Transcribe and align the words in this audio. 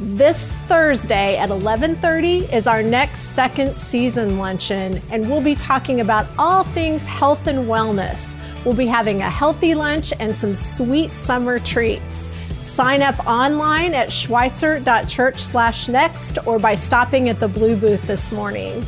This 0.00 0.50
Thursday 0.66 1.36
at 1.36 1.50
11:30 1.50 2.52
is 2.52 2.66
our 2.66 2.82
next 2.82 3.36
second 3.36 3.76
season 3.76 4.36
luncheon 4.36 5.00
and 5.12 5.30
we'll 5.30 5.40
be 5.40 5.54
talking 5.54 6.00
about 6.00 6.26
all 6.40 6.64
things 6.64 7.06
health 7.06 7.46
and 7.46 7.68
wellness. 7.68 8.36
We'll 8.64 8.74
be 8.74 8.86
having 8.86 9.22
a 9.22 9.30
healthy 9.30 9.76
lunch 9.76 10.12
and 10.18 10.34
some 10.34 10.56
sweet 10.56 11.16
summer 11.16 11.60
treats. 11.60 12.30
Sign 12.60 13.00
up 13.00 13.26
online 13.26 13.94
at 13.94 14.12
schweitzer.church/next 14.12 16.38
or 16.46 16.58
by 16.58 16.74
stopping 16.74 17.30
at 17.30 17.40
the 17.40 17.48
blue 17.48 17.74
booth 17.74 18.06
this 18.06 18.30
morning. 18.30 18.84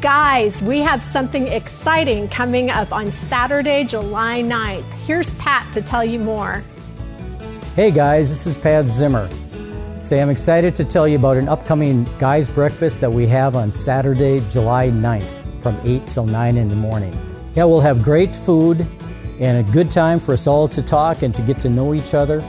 Guys, 0.00 0.60
we 0.60 0.80
have 0.80 1.04
something 1.04 1.46
exciting 1.46 2.26
coming 2.28 2.70
up 2.70 2.92
on 2.92 3.12
Saturday, 3.12 3.84
July 3.84 4.42
9th. 4.42 4.84
Here's 5.06 5.34
Pat 5.34 5.72
to 5.72 5.80
tell 5.80 6.04
you 6.04 6.18
more. 6.18 6.64
Hey 7.76 7.92
guys, 7.92 8.28
this 8.28 8.46
is 8.46 8.56
Pat 8.56 8.88
Zimmer. 8.88 9.28
Say, 10.00 10.20
I'm 10.20 10.28
excited 10.28 10.74
to 10.76 10.84
tell 10.84 11.06
you 11.06 11.16
about 11.16 11.36
an 11.36 11.48
upcoming 11.48 12.06
guys' 12.18 12.48
breakfast 12.48 13.00
that 13.00 13.10
we 13.10 13.26
have 13.28 13.56
on 13.56 13.70
Saturday, 13.70 14.42
July 14.50 14.90
9th 14.90 15.62
from 15.62 15.78
8 15.84 16.06
till 16.08 16.26
9 16.26 16.56
in 16.56 16.68
the 16.68 16.74
morning. 16.74 17.16
Yeah, 17.54 17.64
we'll 17.64 17.80
have 17.80 18.02
great 18.02 18.34
food 18.34 18.84
and 19.40 19.66
a 19.66 19.72
good 19.72 19.90
time 19.90 20.20
for 20.20 20.32
us 20.32 20.46
all 20.46 20.68
to 20.68 20.82
talk 20.82 21.22
and 21.22 21.34
to 21.34 21.42
get 21.42 21.58
to 21.60 21.70
know 21.70 21.94
each 21.94 22.14
other. 22.14 22.42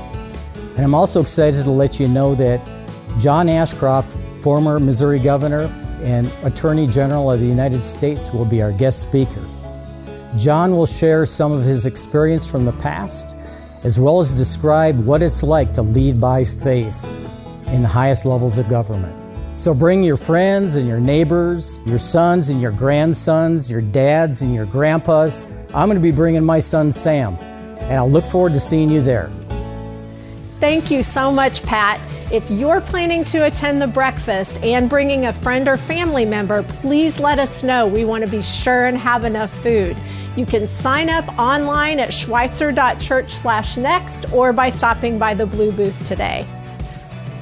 And 0.75 0.83
I'm 0.83 0.93
also 0.93 1.21
excited 1.21 1.63
to 1.63 1.71
let 1.71 1.99
you 1.99 2.07
know 2.07 2.35
that 2.35 2.61
John 3.19 3.47
Ashcroft, 3.47 4.17
former 4.41 4.79
Missouri 4.79 5.19
governor, 5.19 5.71
and 6.01 6.29
Attorney 6.43 6.85
General 6.85 7.31
of 7.31 7.39
the 7.39 7.45
United 7.45 7.83
States 7.83 8.31
will 8.31 8.45
be 8.45 8.61
our 8.61 8.71
guest 8.71 9.01
speaker. 9.01 9.43
John 10.37 10.71
will 10.71 10.85
share 10.85 11.25
some 11.25 11.53
of 11.53 11.63
his 11.63 11.85
experience 11.85 12.49
from 12.49 12.65
the 12.65 12.73
past, 12.73 13.37
as 13.83 13.97
well 13.97 14.19
as 14.19 14.33
describe 14.33 14.99
what 14.99 15.23
it's 15.23 15.43
like 15.43 15.71
to 15.73 15.81
lead 15.81 16.19
by 16.19 16.43
faith 16.43 17.05
in 17.67 17.81
the 17.81 17.87
highest 17.87 18.25
levels 18.25 18.57
of 18.57 18.67
government. 18.67 19.17
So 19.57 19.73
bring 19.73 20.03
your 20.03 20.17
friends 20.17 20.75
and 20.75 20.85
your 20.85 20.99
neighbors, 20.99 21.79
your 21.85 21.99
sons 21.99 22.49
and 22.49 22.61
your 22.61 22.73
grandsons, 22.73 23.71
your 23.71 23.81
dads 23.81 24.41
and 24.41 24.53
your 24.53 24.65
grandpas. 24.65 25.49
I'm 25.73 25.87
going 25.87 25.95
to 25.95 26.03
be 26.03 26.11
bringing 26.11 26.43
my 26.43 26.59
son 26.59 26.91
Sam, 26.91 27.35
and 27.35 27.93
I'll 27.93 28.09
look 28.09 28.25
forward 28.25 28.53
to 28.53 28.59
seeing 28.59 28.89
you 28.89 29.01
there. 29.01 29.31
Thank 30.59 30.89
you 30.89 31.03
so 31.03 31.31
much, 31.31 31.61
Pat. 31.63 31.99
If 32.31 32.49
you're 32.49 32.81
planning 32.81 33.23
to 33.25 33.45
attend 33.45 33.79
the 33.81 33.87
breakfast 33.87 34.63
and 34.63 34.89
bringing 34.89 35.27
a 35.27 35.33
friend 35.33 35.67
or 35.67 35.77
family 35.77 36.25
member, 36.25 36.63
please 36.63 37.19
let 37.19 37.37
us 37.39 37.61
know. 37.61 37.85
We 37.85 38.05
want 38.05 38.23
to 38.23 38.29
be 38.29 38.41
sure 38.41 38.85
and 38.85 38.97
have 38.97 39.25
enough 39.25 39.51
food. 39.61 39.95
You 40.35 40.45
can 40.45 40.67
sign 40.67 41.09
up 41.09 41.27
online 41.37 41.99
at 41.99 42.13
schweitzer.church/next 42.13 44.33
or 44.33 44.53
by 44.53 44.69
stopping 44.69 45.19
by 45.19 45.33
the 45.33 45.45
blue 45.45 45.71
booth 45.71 46.03
today. 46.03 46.45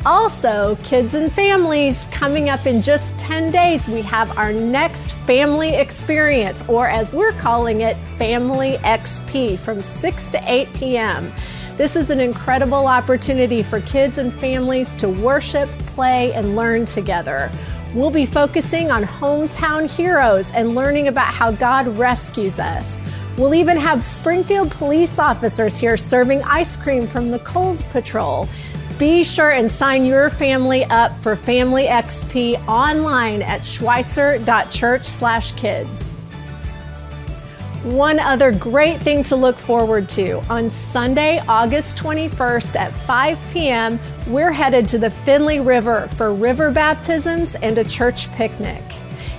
Also, 0.06 0.78
kids 0.84 1.14
and 1.14 1.32
families, 1.32 2.08
coming 2.12 2.50
up 2.50 2.66
in 2.66 2.82
just 2.82 3.18
10 3.18 3.52
days, 3.52 3.88
we 3.88 4.02
have 4.02 4.38
our 4.38 4.52
next 4.52 5.14
family 5.14 5.76
experience, 5.76 6.62
or 6.68 6.90
as 6.90 7.14
we're 7.14 7.32
calling 7.34 7.82
it, 7.82 7.96
Family 8.18 8.78
XP, 8.84 9.58
from 9.58 9.82
6 9.82 10.30
to 10.32 10.42
8 10.46 10.74
p.m. 10.74 11.32
This 11.76 11.96
is 11.96 12.12
an 12.12 12.20
incredible 12.20 12.86
opportunity 12.86 13.64
for 13.64 13.82
kids 13.82 14.20
and 14.20 14.32
families 14.34 14.94
to 14.96 15.10
worship, 15.10 15.68
play, 15.88 16.32
and 16.34 16.56
learn 16.56 16.86
together. 16.86 17.50
We'll 17.96 18.12
be 18.12 18.28
focusing 18.28 18.92
on 18.92 19.04
hometown 19.04 19.90
heroes 19.90 20.52
and 20.52 20.76
learning 20.76 21.08
about 21.08 21.34
how 21.34 21.52
God 21.52 21.88
rescues 21.98 22.60
us. 22.60 23.02
We'll 23.40 23.56
even 23.56 23.76
have 23.78 24.04
Springfield 24.04 24.70
police 24.70 25.18
officers 25.18 25.80
here 25.80 25.98
serving 25.98 26.44
ice 26.44 26.78
cream 26.78 27.08
from 27.08 27.32
the 27.32 27.40
Cold 27.40 27.84
Patrol. 27.90 28.48
Be 29.00 29.24
sure 29.24 29.50
and 29.50 29.72
sign 29.72 30.06
your 30.06 30.30
family 30.30 30.86
up 30.86 31.20
for 31.22 31.36
Family 31.36 31.86
XP 31.86 32.64
online 32.68 33.42
at 33.42 33.66
schweitzer.church/kids. 33.66 36.14
One 37.84 38.18
other 38.18 38.54
great 38.54 39.02
thing 39.02 39.24
to 39.24 39.36
look 39.36 39.58
forward 39.58 40.08
to 40.10 40.42
on 40.50 40.70
Sunday, 40.70 41.44
August 41.50 41.98
21st 41.98 42.78
at 42.78 42.94
5 42.94 43.38
p.m., 43.52 44.00
we're 44.28 44.54
headed 44.54 44.88
to 44.88 44.98
the 44.98 45.10
Finley 45.10 45.60
River 45.60 46.08
for 46.08 46.34
river 46.34 46.72
baptisms 46.72 47.56
and 47.56 47.78
a 47.78 47.84
church 47.84 48.32
picnic. 48.32 48.82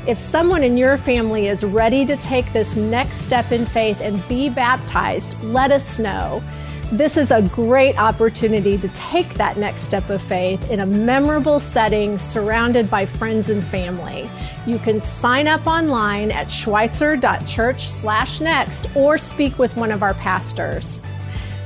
If 0.06 0.20
someone 0.20 0.62
in 0.62 0.76
your 0.76 0.98
family 0.98 1.48
is 1.48 1.64
ready 1.64 2.04
to 2.04 2.18
take 2.18 2.52
this 2.52 2.76
next 2.76 3.22
step 3.22 3.50
in 3.50 3.64
faith 3.64 4.02
and 4.02 4.22
be 4.28 4.50
baptized, 4.50 5.42
let 5.42 5.70
us 5.70 5.98
know. 5.98 6.44
This 6.92 7.16
is 7.16 7.30
a 7.30 7.40
great 7.40 7.98
opportunity 7.98 8.76
to 8.76 8.88
take 8.88 9.32
that 9.34 9.56
next 9.56 9.84
step 9.84 10.10
of 10.10 10.20
faith 10.20 10.70
in 10.70 10.80
a 10.80 10.86
memorable 10.86 11.58
setting 11.58 12.18
surrounded 12.18 12.90
by 12.90 13.06
friends 13.06 13.48
and 13.48 13.64
family. 13.64 14.30
You 14.66 14.78
can 14.78 15.00
sign 15.00 15.46
up 15.46 15.66
online 15.66 16.30
at 16.30 16.50
schweitzer.church/next 16.50 18.96
or 18.96 19.18
speak 19.18 19.58
with 19.58 19.76
one 19.76 19.92
of 19.92 20.02
our 20.02 20.14
pastors. 20.14 21.02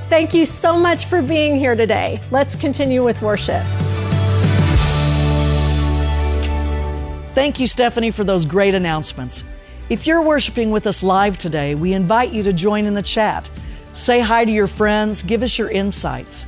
Thank 0.08 0.34
you 0.34 0.44
so 0.46 0.76
much 0.76 1.06
for 1.06 1.22
being 1.22 1.56
here 1.58 1.76
today. 1.76 2.20
Let's 2.30 2.56
continue 2.56 3.04
with 3.04 3.22
worship. 3.22 3.62
Thank 7.34 7.60
you, 7.60 7.68
Stephanie, 7.68 8.10
for 8.10 8.24
those 8.24 8.44
great 8.44 8.74
announcements. 8.74 9.44
If 9.90 10.06
you're 10.06 10.22
worshiping 10.22 10.70
with 10.72 10.88
us 10.88 11.04
live 11.04 11.38
today, 11.38 11.76
we 11.76 11.92
invite 11.92 12.32
you 12.32 12.42
to 12.42 12.52
join 12.52 12.86
in 12.86 12.94
the 12.94 13.02
chat. 13.02 13.48
Say 13.92 14.18
hi 14.20 14.44
to 14.44 14.50
your 14.50 14.66
friends, 14.66 15.22
give 15.22 15.42
us 15.42 15.56
your 15.56 15.70
insights. 15.70 16.46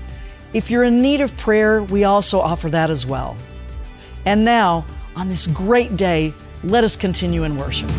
If 0.52 0.68
you're 0.68 0.82
in 0.82 1.00
need 1.00 1.20
of 1.20 1.36
prayer, 1.36 1.84
we 1.84 2.02
also 2.04 2.40
offer 2.40 2.68
that 2.70 2.91
as 2.91 3.06
well. 3.06 3.36
And 4.26 4.44
now, 4.44 4.84
on 5.16 5.28
this 5.28 5.47
great 5.48 5.97
day, 5.97 6.34
let 6.62 6.84
us 6.84 6.97
continue 6.97 7.45
in 7.45 7.57
worship. 7.57 7.91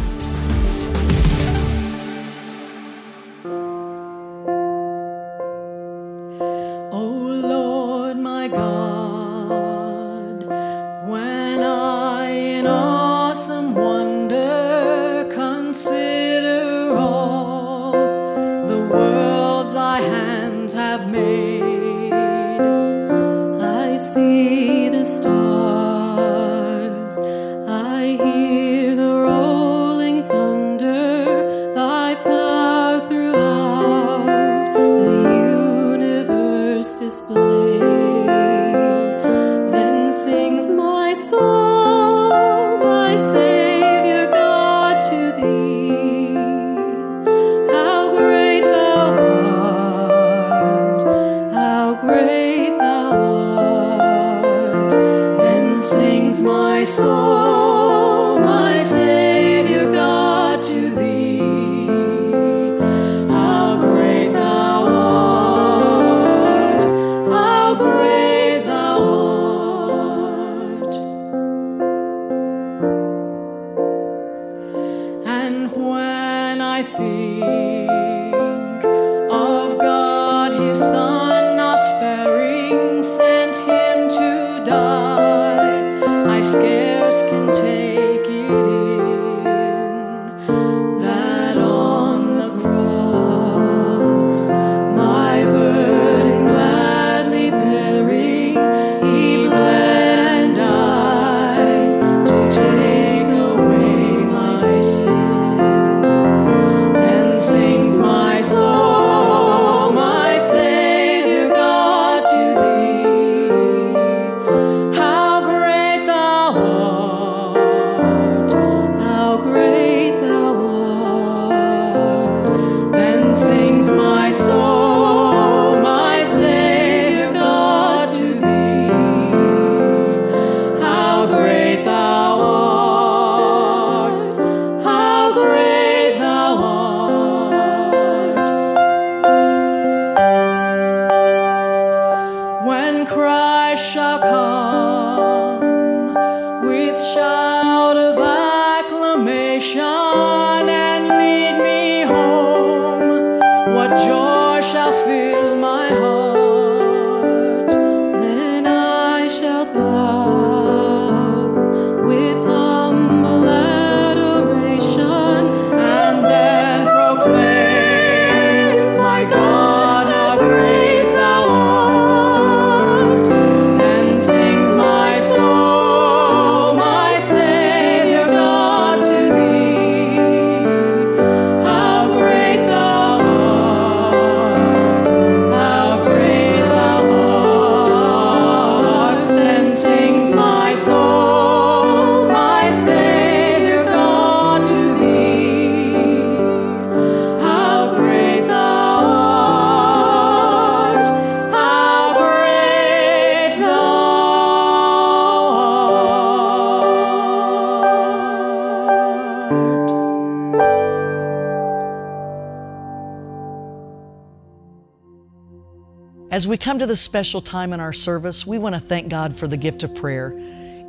Come 216.72 216.80
to 216.80 216.86
this 216.86 217.02
special 217.02 217.42
time 217.42 217.74
in 217.74 217.82
our 217.82 217.92
service, 217.92 218.48
we 218.48 218.58
want 218.58 218.74
to 218.74 218.80
thank 218.80 219.10
God 219.10 219.36
for 219.36 219.46
the 219.46 219.58
gift 219.58 219.84
of 219.84 219.94
prayer. 219.94 220.34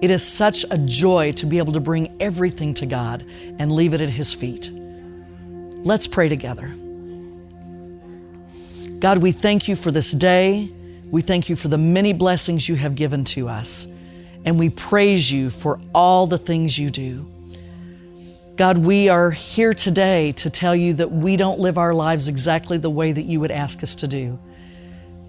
It 0.01 0.13
is 0.13 0.25
such 0.25 0.65
a 0.71 0.79
joy 0.79 1.33
to 1.33 1.45
be 1.45 1.59
able 1.59 1.73
to 1.73 1.81
bring 1.81 2.07
everything 2.21 2.73
to 2.75 2.87
God 2.87 3.25
and 3.59 3.73
leave 3.73 3.93
it 3.93 4.01
at 4.01 4.09
His 4.09 4.33
feet. 4.33 4.71
Let's 4.73 6.07
pray 6.07 6.29
together. 6.29 6.69
God, 9.01 9.19
we 9.19 9.33
thank 9.33 9.67
you 9.67 9.75
for 9.75 9.91
this 9.91 10.13
day. 10.13 10.73
We 11.11 11.21
thank 11.21 11.49
you 11.49 11.57
for 11.57 11.67
the 11.67 11.79
many 11.79 12.13
blessings 12.13 12.69
you 12.69 12.77
have 12.77 12.95
given 12.95 13.25
to 13.25 13.49
us. 13.49 13.89
And 14.45 14.61
we 14.61 14.71
praise 14.71 15.33
you 15.33 15.51
for 15.51 15.81
all 15.93 16.29
the 16.29 16.39
things 16.39 16.79
you 16.79 16.93
do. 16.93 17.29
God, 18.55 18.79
we 18.79 19.09
are 19.09 19.33
here 19.33 19.75
today 19.75 20.31
to 20.31 20.49
tell 20.49 20.77
you 20.77 20.93
that 20.93 21.11
we 21.11 21.37
don't 21.37 21.59
live 21.59 21.77
our 21.77 21.93
lives 21.93 22.29
exactly 22.29 22.79
the 22.79 22.89
way 22.89 23.11
that 23.11 23.23
you 23.23 23.41
would 23.41 23.51
ask 23.51 23.83
us 23.83 23.97
to 23.97 24.07
do 24.07 24.39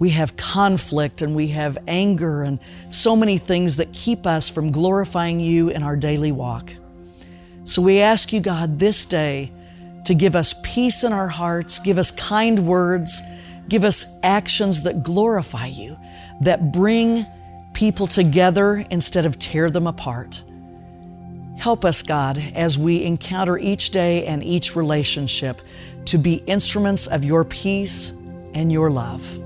we 0.03 0.09
have 0.09 0.35
conflict 0.35 1.21
and 1.21 1.33
we 1.33 1.47
have 1.47 1.77
anger 1.87 2.43
and 2.43 2.59
so 2.89 3.15
many 3.15 3.37
things 3.37 3.77
that 3.77 3.93
keep 3.93 4.27
us 4.27 4.49
from 4.49 4.69
glorifying 4.69 5.39
you 5.39 5.69
in 5.69 5.81
our 5.81 5.95
daily 5.95 6.33
walk. 6.33 6.73
So 7.63 7.81
we 7.81 8.01
ask 8.01 8.33
you, 8.33 8.41
God, 8.41 8.79
this 8.79 9.05
day 9.05 9.53
to 10.03 10.13
give 10.13 10.35
us 10.35 10.55
peace 10.61 11.05
in 11.05 11.13
our 11.13 11.29
hearts, 11.29 11.79
give 11.79 11.97
us 11.97 12.11
kind 12.11 12.59
words, 12.67 13.21
give 13.69 13.85
us 13.85 14.19
actions 14.23 14.83
that 14.83 15.03
glorify 15.03 15.67
you, 15.67 15.97
that 16.41 16.73
bring 16.73 17.25
people 17.71 18.05
together 18.05 18.85
instead 18.91 19.25
of 19.25 19.39
tear 19.39 19.69
them 19.69 19.87
apart. 19.87 20.43
Help 21.57 21.85
us, 21.85 22.01
God, 22.01 22.37
as 22.55 22.77
we 22.77 23.05
encounter 23.05 23.57
each 23.57 23.91
day 23.91 24.25
and 24.25 24.43
each 24.43 24.75
relationship 24.75 25.61
to 26.07 26.17
be 26.17 26.43
instruments 26.45 27.07
of 27.07 27.23
your 27.23 27.45
peace 27.45 28.09
and 28.53 28.69
your 28.69 28.91
love. 28.91 29.39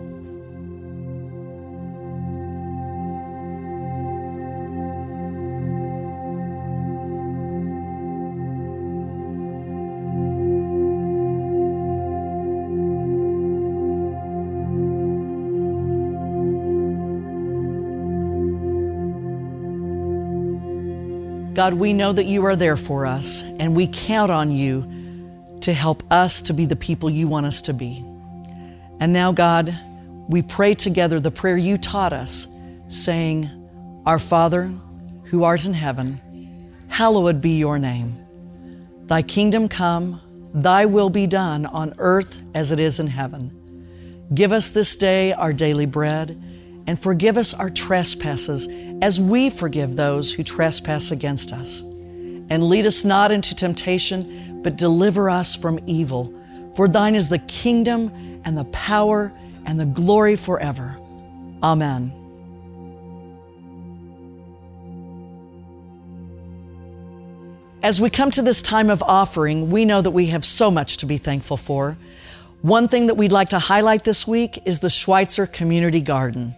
God, 21.57 21.73
we 21.73 21.91
know 21.91 22.13
that 22.13 22.27
you 22.27 22.45
are 22.45 22.55
there 22.55 22.77
for 22.77 23.07
us, 23.07 23.41
and 23.41 23.75
we 23.75 23.87
count 23.87 24.29
on 24.29 24.51
you 24.51 25.57
to 25.61 25.73
help 25.73 26.03
us 26.13 26.43
to 26.43 26.53
be 26.53 26.67
the 26.67 26.75
people 26.75 27.09
you 27.09 27.27
want 27.27 27.47
us 27.47 27.63
to 27.63 27.73
be. 27.73 27.97
And 28.99 29.11
now, 29.11 29.31
God, 29.31 29.75
we 30.29 30.43
pray 30.43 30.75
together 30.75 31.19
the 31.19 31.31
prayer 31.31 31.57
you 31.57 31.79
taught 31.79 32.13
us, 32.13 32.47
saying, 32.89 33.49
Our 34.05 34.19
Father, 34.19 34.71
who 35.23 35.45
art 35.45 35.65
in 35.65 35.73
heaven, 35.73 36.75
hallowed 36.89 37.41
be 37.41 37.57
your 37.57 37.79
name. 37.79 38.23
Thy 39.07 39.23
kingdom 39.23 39.67
come, 39.67 40.21
thy 40.53 40.85
will 40.85 41.09
be 41.09 41.25
done 41.25 41.65
on 41.65 41.91
earth 41.97 42.39
as 42.53 42.71
it 42.71 42.79
is 42.79 42.99
in 42.99 43.07
heaven. 43.07 44.27
Give 44.31 44.51
us 44.51 44.69
this 44.69 44.95
day 44.95 45.33
our 45.33 45.53
daily 45.53 45.87
bread, 45.87 46.39
and 46.85 46.99
forgive 46.99 47.35
us 47.35 47.55
our 47.55 47.71
trespasses 47.71 48.67
as 49.01 49.21
we 49.21 49.49
forgive 49.49 49.95
those 49.95 50.33
who 50.33 50.43
trespass 50.43 51.11
against 51.11 51.53
us. 51.53 51.81
And 52.49 52.63
lead 52.63 52.85
us 52.85 53.05
not 53.05 53.31
into 53.31 53.53
temptation, 53.53 54.61
but 54.63 54.77
deliver 54.77 55.29
us 55.29 55.55
from 55.55 55.79
evil. 55.85 56.33
For 56.75 56.87
thine 56.87 57.15
is 57.15 57.29
the 57.29 57.39
kingdom 57.39 58.41
and 58.45 58.57
the 58.57 58.65
power 58.65 59.33
and 59.65 59.79
the 59.79 59.85
glory 59.85 60.35
forever. 60.35 60.97
Amen. 61.61 62.13
As 67.83 68.01
we 68.01 68.09
come 68.09 68.31
to 68.31 68.41
this 68.41 68.61
time 68.61 68.89
of 68.89 69.03
offering, 69.03 69.69
we 69.69 69.85
know 69.85 70.01
that 70.01 70.11
we 70.11 70.27
have 70.27 70.43
so 70.43 70.71
much 70.71 70.97
to 70.97 71.05
be 71.05 71.17
thankful 71.17 71.57
for. 71.57 71.97
One 72.61 72.87
thing 72.87 73.07
that 73.07 73.15
we'd 73.15 73.31
like 73.31 73.49
to 73.49 73.59
highlight 73.59 74.03
this 74.03 74.27
week 74.27 74.59
is 74.65 74.79
the 74.79 74.89
Schweitzer 74.89 75.45
Community 75.45 76.01
Garden 76.01 76.55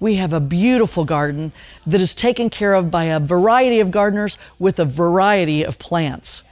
we 0.00 0.16
have 0.16 0.32
a 0.32 0.40
beautiful 0.40 1.04
garden 1.04 1.52
that 1.86 2.00
is 2.00 2.14
taken 2.14 2.50
care 2.50 2.74
of 2.74 2.90
by 2.90 3.04
a 3.04 3.20
variety 3.20 3.80
of 3.80 3.90
gardeners 3.90 4.38
with 4.58 4.78
a 4.78 4.84
variety 4.84 5.62
of 5.62 5.78
plants. 5.78 6.44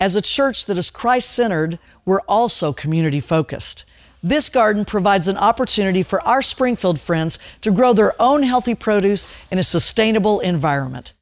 As 0.00 0.16
a 0.16 0.22
church 0.22 0.66
that 0.66 0.78
is 0.78 0.90
Christ 0.90 1.30
centered, 1.30 1.78
we're 2.04 2.20
also 2.22 2.72
community 2.72 3.20
focused. 3.20 3.84
This 4.22 4.48
garden 4.48 4.84
provides 4.84 5.28
an 5.28 5.36
opportunity 5.36 6.02
for 6.02 6.20
our 6.22 6.40
Springfield 6.40 6.98
friends 6.98 7.38
to 7.60 7.70
grow 7.70 7.92
their 7.92 8.14
own 8.20 8.42
healthy 8.42 8.74
produce 8.74 9.28
in 9.50 9.58
a 9.58 9.62
sustainable 9.62 10.40
environment. 10.40 11.12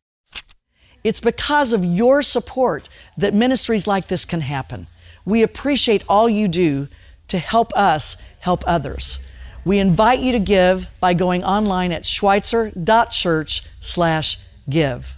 It's 1.04 1.20
because 1.20 1.72
of 1.72 1.84
your 1.84 2.22
support 2.22 2.88
that 3.16 3.34
ministries 3.34 3.88
like 3.88 4.06
this 4.06 4.24
can 4.24 4.40
happen. 4.40 4.86
We 5.24 5.42
appreciate 5.42 6.04
all 6.08 6.28
you 6.28 6.46
do 6.48 6.88
to 7.28 7.38
help 7.38 7.72
us 7.74 8.16
help 8.40 8.62
others. 8.66 9.18
We 9.64 9.78
invite 9.78 10.18
you 10.18 10.32
to 10.32 10.40
give 10.40 10.90
by 10.98 11.14
going 11.14 11.44
online 11.44 11.92
at 11.92 12.04
schweitzer.church 12.04 13.62
slash 13.80 14.38
give. 14.68 15.16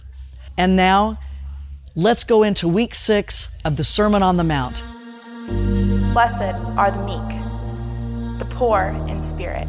And 0.57 0.75
now, 0.75 1.19
let's 1.95 2.23
go 2.23 2.43
into 2.43 2.67
week 2.67 2.93
6 2.93 3.57
of 3.65 3.77
the 3.77 3.83
Sermon 3.83 4.21
on 4.21 4.37
the 4.37 4.43
Mount. 4.43 4.83
Blessed 6.13 6.55
are 6.77 6.91
the 6.91 7.03
meek, 7.03 8.39
the 8.39 8.45
poor 8.45 8.95
in 9.07 9.21
spirit, 9.21 9.67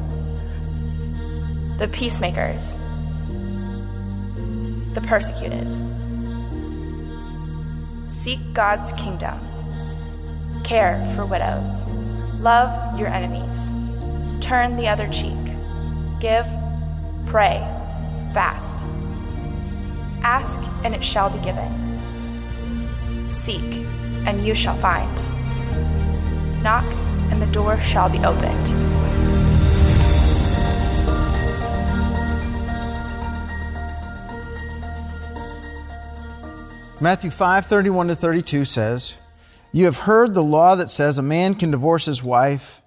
the 1.79 1.89
peacemakers, 1.89 2.77
the 4.93 5.01
persecuted. 5.01 5.67
Seek 8.07 8.39
God's 8.53 8.93
kingdom. 8.93 9.41
Care 10.65 11.05
for 11.17 11.25
widows. 11.25 11.87
Love 12.39 12.99
your 12.99 13.09
enemies 13.09 13.73
turn 14.41 14.77
the 14.77 14.89
other 14.89 15.09
cheek. 15.09 15.37
Give, 16.21 16.47
pray, 17.27 17.59
fast. 18.33 18.85
Ask, 20.23 20.61
and 20.85 20.95
it 20.95 21.05
shall 21.05 21.31
be 21.31 21.39
given. 21.39 21.87
Seek, 23.27 23.85
and 24.27 24.43
you 24.43 24.55
shall 24.55 24.77
find. 24.77 25.15
Knock, 26.63 26.85
and 27.31 27.41
the 27.41 27.47
door 27.47 27.81
shall 27.81 28.09
be 28.09 28.19
opened. 28.19 28.73
Matthew 36.99 37.31
5 37.31 37.67
31 37.67 38.09
to 38.09 38.15
32 38.15 38.65
says, 38.65 39.21
You 39.71 39.85
have 39.85 40.01
heard 40.01 40.33
the 40.33 40.43
law 40.43 40.75
that 40.77 40.91
says 40.91 41.19
a 41.19 41.23
man 41.23 41.55
can 41.55 41.71
divorce 41.71 42.07
his 42.07 42.23
wife 42.23 42.83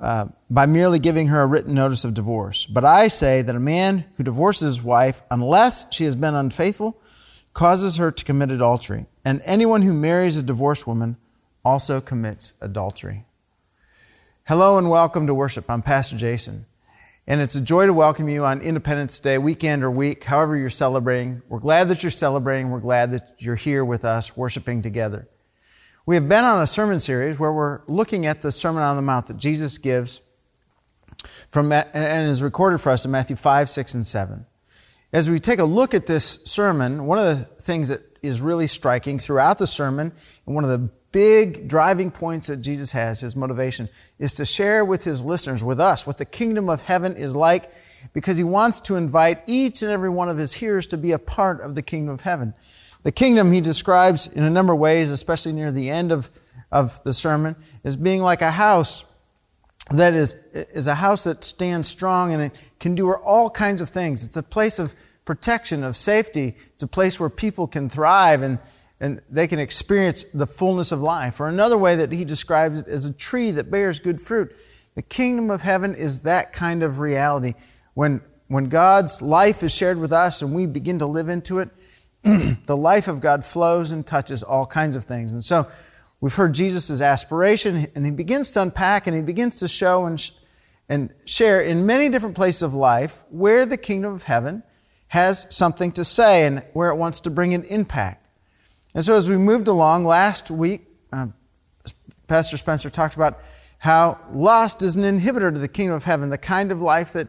uh, 0.00 0.26
by 0.52 0.66
merely 0.66 0.98
giving 0.98 1.28
her 1.28 1.40
a 1.40 1.46
written 1.46 1.72
notice 1.72 2.04
of 2.04 2.12
divorce. 2.12 2.66
But 2.66 2.84
I 2.84 3.08
say 3.08 3.40
that 3.40 3.56
a 3.56 3.60
man 3.60 4.04
who 4.18 4.22
divorces 4.22 4.76
his 4.76 4.82
wife, 4.82 5.22
unless 5.30 5.86
she 5.94 6.04
has 6.04 6.14
been 6.14 6.34
unfaithful, 6.34 7.00
causes 7.54 7.96
her 7.96 8.10
to 8.10 8.22
commit 8.22 8.50
adultery. 8.50 9.06
And 9.24 9.40
anyone 9.46 9.80
who 9.80 9.94
marries 9.94 10.36
a 10.36 10.42
divorced 10.42 10.86
woman 10.86 11.16
also 11.64 12.02
commits 12.02 12.52
adultery. 12.60 13.24
Hello 14.46 14.76
and 14.76 14.90
welcome 14.90 15.26
to 15.26 15.32
worship. 15.32 15.70
I'm 15.70 15.80
Pastor 15.80 16.18
Jason. 16.18 16.66
And 17.26 17.40
it's 17.40 17.54
a 17.54 17.60
joy 17.62 17.86
to 17.86 17.94
welcome 17.94 18.28
you 18.28 18.44
on 18.44 18.60
Independence 18.60 19.18
Day, 19.20 19.38
weekend 19.38 19.82
or 19.82 19.90
week, 19.90 20.22
however 20.22 20.54
you're 20.54 20.68
celebrating. 20.68 21.40
We're 21.48 21.60
glad 21.60 21.88
that 21.88 22.02
you're 22.02 22.10
celebrating. 22.10 22.68
We're 22.68 22.80
glad 22.80 23.12
that 23.12 23.36
you're 23.38 23.56
here 23.56 23.86
with 23.86 24.04
us, 24.04 24.36
worshiping 24.36 24.82
together. 24.82 25.26
We 26.04 26.14
have 26.16 26.28
been 26.28 26.44
on 26.44 26.60
a 26.60 26.66
sermon 26.66 26.98
series 26.98 27.38
where 27.38 27.54
we're 27.54 27.80
looking 27.86 28.26
at 28.26 28.42
the 28.42 28.52
Sermon 28.52 28.82
on 28.82 28.96
the 28.96 29.02
Mount 29.02 29.28
that 29.28 29.38
Jesus 29.38 29.78
gives 29.78 30.20
from, 31.50 31.72
and 31.72 32.28
is 32.28 32.42
recorded 32.42 32.78
for 32.78 32.90
us 32.90 33.04
in 33.04 33.10
Matthew 33.10 33.36
5, 33.36 33.70
6, 33.70 33.94
and 33.94 34.06
7. 34.06 34.46
As 35.12 35.28
we 35.28 35.38
take 35.38 35.58
a 35.58 35.64
look 35.64 35.94
at 35.94 36.06
this 36.06 36.40
sermon, 36.44 37.06
one 37.06 37.18
of 37.18 37.24
the 37.24 37.36
things 37.36 37.88
that 37.90 38.00
is 38.22 38.40
really 38.40 38.66
striking 38.66 39.18
throughout 39.18 39.58
the 39.58 39.66
sermon, 39.66 40.12
and 40.46 40.54
one 40.54 40.64
of 40.64 40.70
the 40.70 40.90
big 41.12 41.68
driving 41.68 42.10
points 42.10 42.46
that 42.46 42.56
Jesus 42.58 42.92
has, 42.92 43.20
his 43.20 43.36
motivation, 43.36 43.88
is 44.18 44.34
to 44.34 44.44
share 44.44 44.84
with 44.84 45.04
his 45.04 45.24
listeners, 45.24 45.62
with 45.62 45.78
us, 45.78 46.06
what 46.06 46.18
the 46.18 46.24
kingdom 46.24 46.68
of 46.68 46.82
heaven 46.82 47.14
is 47.14 47.36
like, 47.36 47.70
because 48.12 48.38
he 48.38 48.44
wants 48.44 48.80
to 48.80 48.96
invite 48.96 49.42
each 49.46 49.82
and 49.82 49.90
every 49.90 50.08
one 50.08 50.28
of 50.28 50.38
his 50.38 50.54
hearers 50.54 50.86
to 50.88 50.96
be 50.96 51.12
a 51.12 51.18
part 51.18 51.60
of 51.60 51.74
the 51.74 51.82
kingdom 51.82 52.14
of 52.14 52.22
heaven. 52.22 52.54
The 53.02 53.12
kingdom 53.12 53.52
he 53.52 53.60
describes 53.60 54.26
in 54.26 54.44
a 54.44 54.50
number 54.50 54.72
of 54.72 54.78
ways, 54.78 55.10
especially 55.10 55.52
near 55.52 55.70
the 55.70 55.90
end 55.90 56.12
of, 56.12 56.30
of 56.70 57.02
the 57.04 57.12
sermon, 57.12 57.56
as 57.84 57.96
being 57.96 58.22
like 58.22 58.42
a 58.42 58.52
house 58.52 59.04
that 59.96 60.14
is, 60.14 60.34
is 60.52 60.86
a 60.86 60.94
house 60.94 61.24
that 61.24 61.44
stands 61.44 61.88
strong 61.88 62.32
and 62.32 62.42
it 62.42 62.70
can 62.80 62.94
do 62.94 63.12
all 63.12 63.50
kinds 63.50 63.80
of 63.80 63.88
things. 63.88 64.26
It's 64.26 64.36
a 64.36 64.42
place 64.42 64.78
of 64.78 64.94
protection, 65.24 65.84
of 65.84 65.96
safety. 65.96 66.56
It's 66.72 66.82
a 66.82 66.88
place 66.88 67.18
where 67.20 67.30
people 67.30 67.66
can 67.66 67.88
thrive 67.88 68.42
and, 68.42 68.58
and 69.00 69.20
they 69.30 69.46
can 69.46 69.58
experience 69.58 70.24
the 70.24 70.46
fullness 70.46 70.92
of 70.92 71.00
life. 71.00 71.40
Or 71.40 71.48
another 71.48 71.78
way 71.78 71.96
that 71.96 72.12
he 72.12 72.24
describes 72.24 72.80
it 72.80 72.88
as 72.88 73.06
a 73.06 73.12
tree 73.12 73.50
that 73.52 73.70
bears 73.70 74.00
good 74.00 74.20
fruit. 74.20 74.54
The 74.94 75.02
kingdom 75.02 75.50
of 75.50 75.62
heaven 75.62 75.94
is 75.94 76.22
that 76.22 76.52
kind 76.52 76.82
of 76.82 76.98
reality. 76.98 77.54
When, 77.94 78.20
when 78.48 78.68
God's 78.68 79.22
life 79.22 79.62
is 79.62 79.74
shared 79.74 79.98
with 79.98 80.12
us 80.12 80.42
and 80.42 80.54
we 80.54 80.66
begin 80.66 80.98
to 80.98 81.06
live 81.06 81.28
into 81.28 81.60
it, 81.60 81.70
the 82.22 82.76
life 82.76 83.08
of 83.08 83.20
God 83.20 83.44
flows 83.44 83.92
and 83.92 84.06
touches 84.06 84.42
all 84.42 84.66
kinds 84.66 84.96
of 84.96 85.04
things. 85.04 85.32
And 85.32 85.42
so, 85.42 85.68
We've 86.22 86.32
heard 86.32 86.54
Jesus' 86.54 87.00
aspiration, 87.00 87.88
and 87.96 88.06
he 88.06 88.12
begins 88.12 88.52
to 88.52 88.62
unpack 88.62 89.08
and 89.08 89.16
he 89.16 89.20
begins 89.20 89.58
to 89.58 89.66
show 89.66 90.06
and, 90.06 90.20
sh- 90.20 90.30
and 90.88 91.12
share 91.24 91.60
in 91.60 91.84
many 91.84 92.08
different 92.08 92.36
places 92.36 92.62
of 92.62 92.74
life 92.74 93.24
where 93.30 93.66
the 93.66 93.76
kingdom 93.76 94.14
of 94.14 94.22
heaven 94.22 94.62
has 95.08 95.48
something 95.50 95.90
to 95.92 96.04
say 96.04 96.46
and 96.46 96.64
where 96.74 96.90
it 96.90 96.94
wants 96.94 97.18
to 97.20 97.30
bring 97.30 97.54
an 97.54 97.64
impact. 97.64 98.24
And 98.94 99.04
so, 99.04 99.16
as 99.16 99.28
we 99.28 99.36
moved 99.36 99.66
along 99.66 100.04
last 100.04 100.48
week, 100.48 100.82
um, 101.12 101.34
Pastor 102.28 102.56
Spencer 102.56 102.88
talked 102.88 103.16
about 103.16 103.40
how 103.78 104.16
lust 104.30 104.84
is 104.84 104.94
an 104.94 105.02
inhibitor 105.02 105.52
to 105.52 105.58
the 105.58 105.66
kingdom 105.66 105.96
of 105.96 106.04
heaven, 106.04 106.30
the 106.30 106.38
kind 106.38 106.70
of 106.70 106.80
life 106.80 107.14
that 107.14 107.26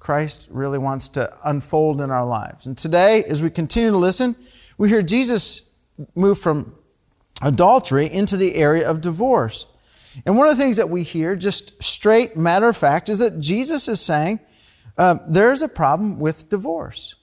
Christ 0.00 0.48
really 0.50 0.78
wants 0.78 1.06
to 1.10 1.32
unfold 1.44 2.00
in 2.00 2.10
our 2.10 2.26
lives. 2.26 2.66
And 2.66 2.76
today, 2.76 3.22
as 3.28 3.40
we 3.40 3.50
continue 3.50 3.92
to 3.92 3.96
listen, 3.96 4.34
we 4.78 4.88
hear 4.88 5.00
Jesus 5.00 5.70
move 6.16 6.40
from 6.40 6.74
adultery 7.42 8.10
into 8.10 8.36
the 8.36 8.54
area 8.54 8.88
of 8.88 9.00
divorce. 9.00 9.66
And 10.24 10.36
one 10.36 10.48
of 10.48 10.56
the 10.56 10.62
things 10.62 10.76
that 10.76 10.88
we 10.88 11.02
hear, 11.02 11.36
just 11.36 11.82
straight 11.82 12.36
matter 12.36 12.68
of 12.68 12.76
fact, 12.76 13.08
is 13.08 13.18
that 13.18 13.40
Jesus 13.40 13.88
is 13.88 14.00
saying 14.00 14.40
uh, 14.96 15.18
there's 15.26 15.62
a 15.62 15.68
problem 15.68 16.18
with 16.18 16.48
divorce. 16.48 17.16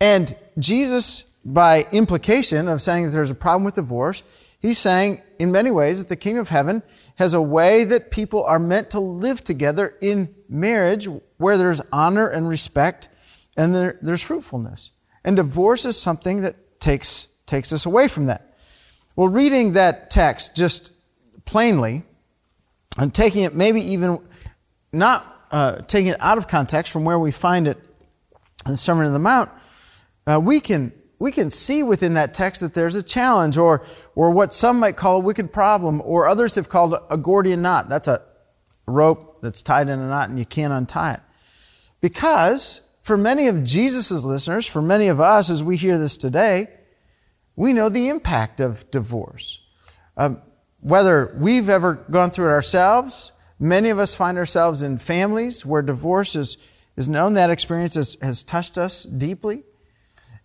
And 0.00 0.34
Jesus, 0.58 1.24
by 1.44 1.84
implication 1.92 2.68
of 2.68 2.80
saying 2.80 3.06
that 3.06 3.10
there's 3.10 3.30
a 3.30 3.34
problem 3.34 3.64
with 3.64 3.74
divorce, 3.74 4.22
he's 4.58 4.78
saying 4.78 5.22
in 5.38 5.52
many 5.52 5.70
ways 5.70 6.02
that 6.02 6.08
the 6.08 6.16
kingdom 6.16 6.40
of 6.40 6.48
heaven 6.48 6.82
has 7.16 7.34
a 7.34 7.42
way 7.42 7.84
that 7.84 8.10
people 8.10 8.44
are 8.44 8.58
meant 8.58 8.90
to 8.90 9.00
live 9.00 9.44
together 9.44 9.96
in 10.00 10.34
marriage 10.48 11.06
where 11.36 11.58
there's 11.58 11.82
honor 11.92 12.28
and 12.28 12.48
respect 12.48 13.08
and 13.56 13.74
there, 13.74 13.98
there's 14.00 14.22
fruitfulness. 14.22 14.92
And 15.24 15.36
divorce 15.36 15.84
is 15.84 16.00
something 16.00 16.40
that 16.42 16.80
takes, 16.80 17.28
takes 17.44 17.72
us 17.72 17.84
away 17.84 18.08
from 18.08 18.26
that. 18.26 18.47
Well, 19.18 19.30
reading 19.30 19.72
that 19.72 20.10
text 20.10 20.54
just 20.54 20.92
plainly 21.44 22.04
and 22.96 23.12
taking 23.12 23.42
it 23.42 23.52
maybe 23.52 23.80
even 23.80 24.20
not 24.92 25.48
uh, 25.50 25.78
taking 25.78 26.12
it 26.12 26.18
out 26.20 26.38
of 26.38 26.46
context 26.46 26.92
from 26.92 27.04
where 27.04 27.18
we 27.18 27.32
find 27.32 27.66
it 27.66 27.78
in 28.64 28.70
the 28.70 28.76
Sermon 28.76 29.06
on 29.06 29.12
the 29.12 29.18
Mount, 29.18 29.50
uh, 30.28 30.38
we 30.40 30.60
can 30.60 30.92
we 31.18 31.32
can 31.32 31.50
see 31.50 31.82
within 31.82 32.14
that 32.14 32.32
text 32.32 32.60
that 32.60 32.74
there's 32.74 32.94
a 32.94 33.02
challenge 33.02 33.56
or 33.56 33.84
or 34.14 34.30
what 34.30 34.54
some 34.54 34.78
might 34.78 34.96
call 34.96 35.16
a 35.16 35.20
wicked 35.20 35.52
problem 35.52 36.00
or 36.04 36.28
others 36.28 36.54
have 36.54 36.68
called 36.68 36.94
a 37.10 37.16
Gordian 37.18 37.60
knot. 37.60 37.88
That's 37.88 38.06
a 38.06 38.22
rope 38.86 39.42
that's 39.42 39.64
tied 39.64 39.88
in 39.88 39.98
a 39.98 40.06
knot 40.06 40.28
and 40.28 40.38
you 40.38 40.46
can't 40.46 40.72
untie 40.72 41.14
it. 41.14 41.20
Because 42.00 42.82
for 43.02 43.16
many 43.16 43.48
of 43.48 43.64
Jesus' 43.64 44.24
listeners, 44.24 44.68
for 44.68 44.80
many 44.80 45.08
of 45.08 45.18
us 45.18 45.50
as 45.50 45.64
we 45.64 45.76
hear 45.76 45.98
this 45.98 46.16
today, 46.16 46.68
we 47.58 47.72
know 47.72 47.88
the 47.88 48.08
impact 48.08 48.60
of 48.60 48.88
divorce. 48.92 49.60
Um, 50.16 50.40
whether 50.80 51.36
we've 51.36 51.68
ever 51.68 51.94
gone 52.08 52.30
through 52.30 52.46
it 52.46 52.52
ourselves, 52.52 53.32
many 53.58 53.90
of 53.90 53.98
us 53.98 54.14
find 54.14 54.38
ourselves 54.38 54.80
in 54.80 54.96
families 54.96 55.66
where 55.66 55.82
divorce 55.82 56.36
is, 56.36 56.56
is 56.96 57.08
known. 57.08 57.34
That 57.34 57.50
experience 57.50 57.96
has, 57.96 58.16
has 58.22 58.44
touched 58.44 58.78
us 58.78 59.02
deeply. 59.02 59.64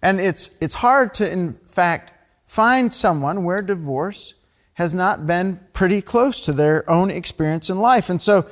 And 0.02 0.20
it's, 0.20 0.58
it's 0.60 0.74
hard 0.74 1.14
to, 1.16 1.32
in 1.32 1.54
fact, 1.54 2.14
find 2.46 2.92
someone 2.92 3.44
where 3.44 3.62
divorce 3.62 4.34
has 4.74 4.96
not 4.96 5.28
been 5.28 5.60
pretty 5.72 6.02
close 6.02 6.40
to 6.40 6.52
their 6.52 6.90
own 6.90 7.12
experience 7.12 7.70
in 7.70 7.78
life. 7.78 8.10
And 8.10 8.20
so 8.20 8.48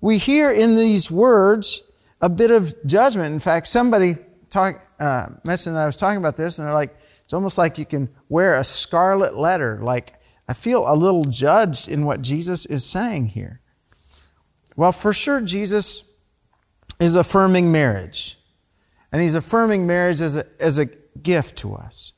we 0.00 0.16
hear 0.16 0.50
in 0.50 0.74
these 0.74 1.10
words 1.10 1.82
a 2.22 2.30
bit 2.30 2.50
of 2.50 2.74
judgment. 2.86 3.34
In 3.34 3.40
fact, 3.40 3.66
somebody 3.66 4.14
talk, 4.48 4.80
uh, 4.98 5.28
mentioned 5.44 5.76
that 5.76 5.82
I 5.82 5.86
was 5.86 5.96
talking 5.96 6.16
about 6.16 6.38
this, 6.38 6.58
and 6.58 6.66
they're 6.66 6.74
like, 6.74 6.96
it's 7.26 7.34
almost 7.34 7.58
like 7.58 7.76
you 7.76 7.84
can 7.84 8.08
wear 8.28 8.54
a 8.54 8.62
scarlet 8.62 9.36
letter. 9.36 9.80
Like, 9.82 10.12
I 10.48 10.54
feel 10.54 10.84
a 10.86 10.94
little 10.94 11.24
judged 11.24 11.88
in 11.88 12.04
what 12.04 12.22
Jesus 12.22 12.66
is 12.66 12.84
saying 12.84 13.26
here. 13.26 13.60
Well, 14.76 14.92
for 14.92 15.12
sure, 15.12 15.40
Jesus 15.40 16.04
is 17.00 17.16
affirming 17.16 17.72
marriage. 17.72 18.38
And 19.10 19.20
he's 19.20 19.34
affirming 19.34 19.88
marriage 19.88 20.20
as 20.20 20.36
a, 20.36 20.46
as 20.60 20.78
a 20.78 20.84
gift 20.84 21.56
to 21.58 21.74
us. 21.74 22.12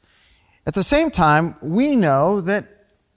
At 0.66 0.74
the 0.74 0.84
same 0.84 1.10
time, 1.10 1.54
we 1.62 1.96
know 1.96 2.42
that 2.42 2.66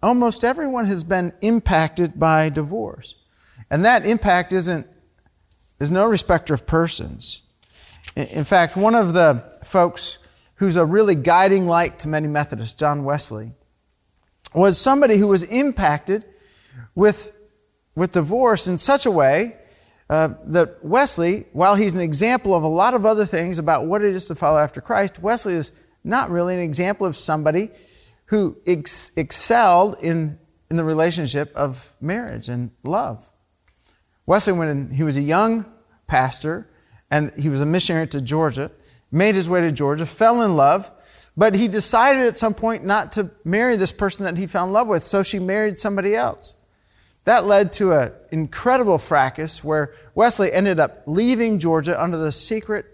almost 0.01 0.45
everyone 0.45 0.86
has 0.86 1.03
been 1.03 1.33
impacted 1.41 2.17
by 2.17 2.48
divorce. 2.48 3.15
And 3.69 3.83
that 3.83 4.05
impact 4.05 4.53
isn't, 4.53 4.88
is 5.81 5.91
no 5.91 6.05
respecter 6.05 6.53
of 6.53 6.65
persons. 6.65 7.41
In 8.15 8.45
fact, 8.45 8.77
one 8.77 8.95
of 8.95 9.12
the 9.12 9.43
folks 9.65 10.19
who's 10.62 10.77
a 10.77 10.86
really 10.86 11.15
guiding 11.15 11.65
light 11.65 11.98
to 11.98 12.08
many 12.08 12.27
Methodists, 12.27 12.75
John 12.75 13.03
Wesley, 13.03 13.51
was 14.53 14.80
somebody 14.80 15.18
who 15.18 15.27
was 15.27 15.41
impacted 15.41 16.24
with, 16.94 17.32
with 17.96 18.12
divorce 18.12 18.68
in 18.68 18.77
such 18.77 19.08
a 19.08 19.12
way 19.12 19.58
uh, 20.08 20.36
that 20.46 20.86
Wesley, 20.86 21.48
while 21.51 21.74
he's 21.74 21.96
an 21.96 22.01
example 22.01 22.53
of 22.53 22.62
a 22.62 22.68
lot 22.68 22.94
of 22.94 23.08
other 23.08 23.25
things 23.25 23.58
about 23.58 23.88
what 23.88 24.03
it 24.03 24.13
is 24.13 24.27
to 24.27 24.36
follow 24.36 24.60
after 24.60 24.82
Christ, 24.82 25.18
Wesley 25.18 25.53
is 25.53 25.72
not 26.03 26.30
really 26.30 26.53
an 26.53 26.60
example 26.60 27.08
of 27.08 27.18
somebody 27.18 27.72
who 28.25 28.56
ex- 28.68 29.12
excelled 29.18 29.98
in, 30.03 30.38
in 30.70 30.77
the 30.77 30.84
relationship 30.84 31.51
of 31.56 31.98
marriage 32.00 32.50
and 32.50 32.70
love. 32.84 33.32
Wesley, 34.27 34.53
when 34.53 34.91
he 34.91 35.01
was 35.01 35.18
a 35.18 35.22
young 35.22 35.65
pastor 36.06 36.70
and 37.10 37.34
he 37.36 37.50
was 37.50 37.62
a 37.62 37.65
missionary 37.65 38.06
to 38.06 38.22
Georgia, 38.22 38.70
made 39.12 39.36
his 39.36 39.50
way 39.50 39.62
to 39.62 39.72
Georgia, 39.72 40.06
fell 40.06 40.41
in 40.41 40.56
love, 40.56 40.91
but 41.36 41.56
he 41.56 41.68
decided 41.68 42.24
at 42.24 42.38
some 42.38 42.53
point 42.53 42.84
not 42.84 43.12
to 43.13 43.30
marry 43.44 43.75
this 43.75 43.91
person 43.91 44.25
that 44.25 44.38
he 44.38 44.48
fell 44.48 44.65
in 44.65 44.74
love 44.74 44.88
with, 44.88 45.03
so 45.03 45.24
she 45.24 45.39
married 45.39 45.77
somebody 45.77 46.15
else. 46.15 46.56
That 47.25 47.46
led 47.46 47.72
to 47.74 47.91
an 47.91 48.12
incredible 48.32 48.98
fracas 48.98 49.63
where 49.63 49.94
Wesley 50.15 50.51
ended 50.51 50.80
up 50.80 51.03
leaving 51.06 51.60
Georgia 51.60 52.01
under 52.01 52.18
the 52.18 52.32
secret 52.32 52.86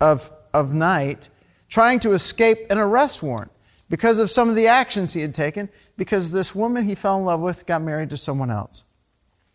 of, 0.00 0.32
of 0.52 0.74
night, 0.74 1.28
trying 1.68 2.00
to 2.00 2.12
escape 2.12 2.58
an 2.70 2.78
arrest 2.78 3.22
warrant 3.22 3.52
because 3.88 4.18
of 4.18 4.30
some 4.30 4.48
of 4.48 4.56
the 4.56 4.66
actions 4.66 5.12
he 5.12 5.20
had 5.20 5.32
taken, 5.34 5.68
because 5.96 6.32
this 6.32 6.54
woman 6.54 6.84
he 6.84 6.94
fell 6.94 7.18
in 7.18 7.24
love 7.24 7.40
with 7.40 7.64
got 7.66 7.82
married 7.82 8.10
to 8.10 8.16
someone 8.16 8.50
else. 8.50 8.84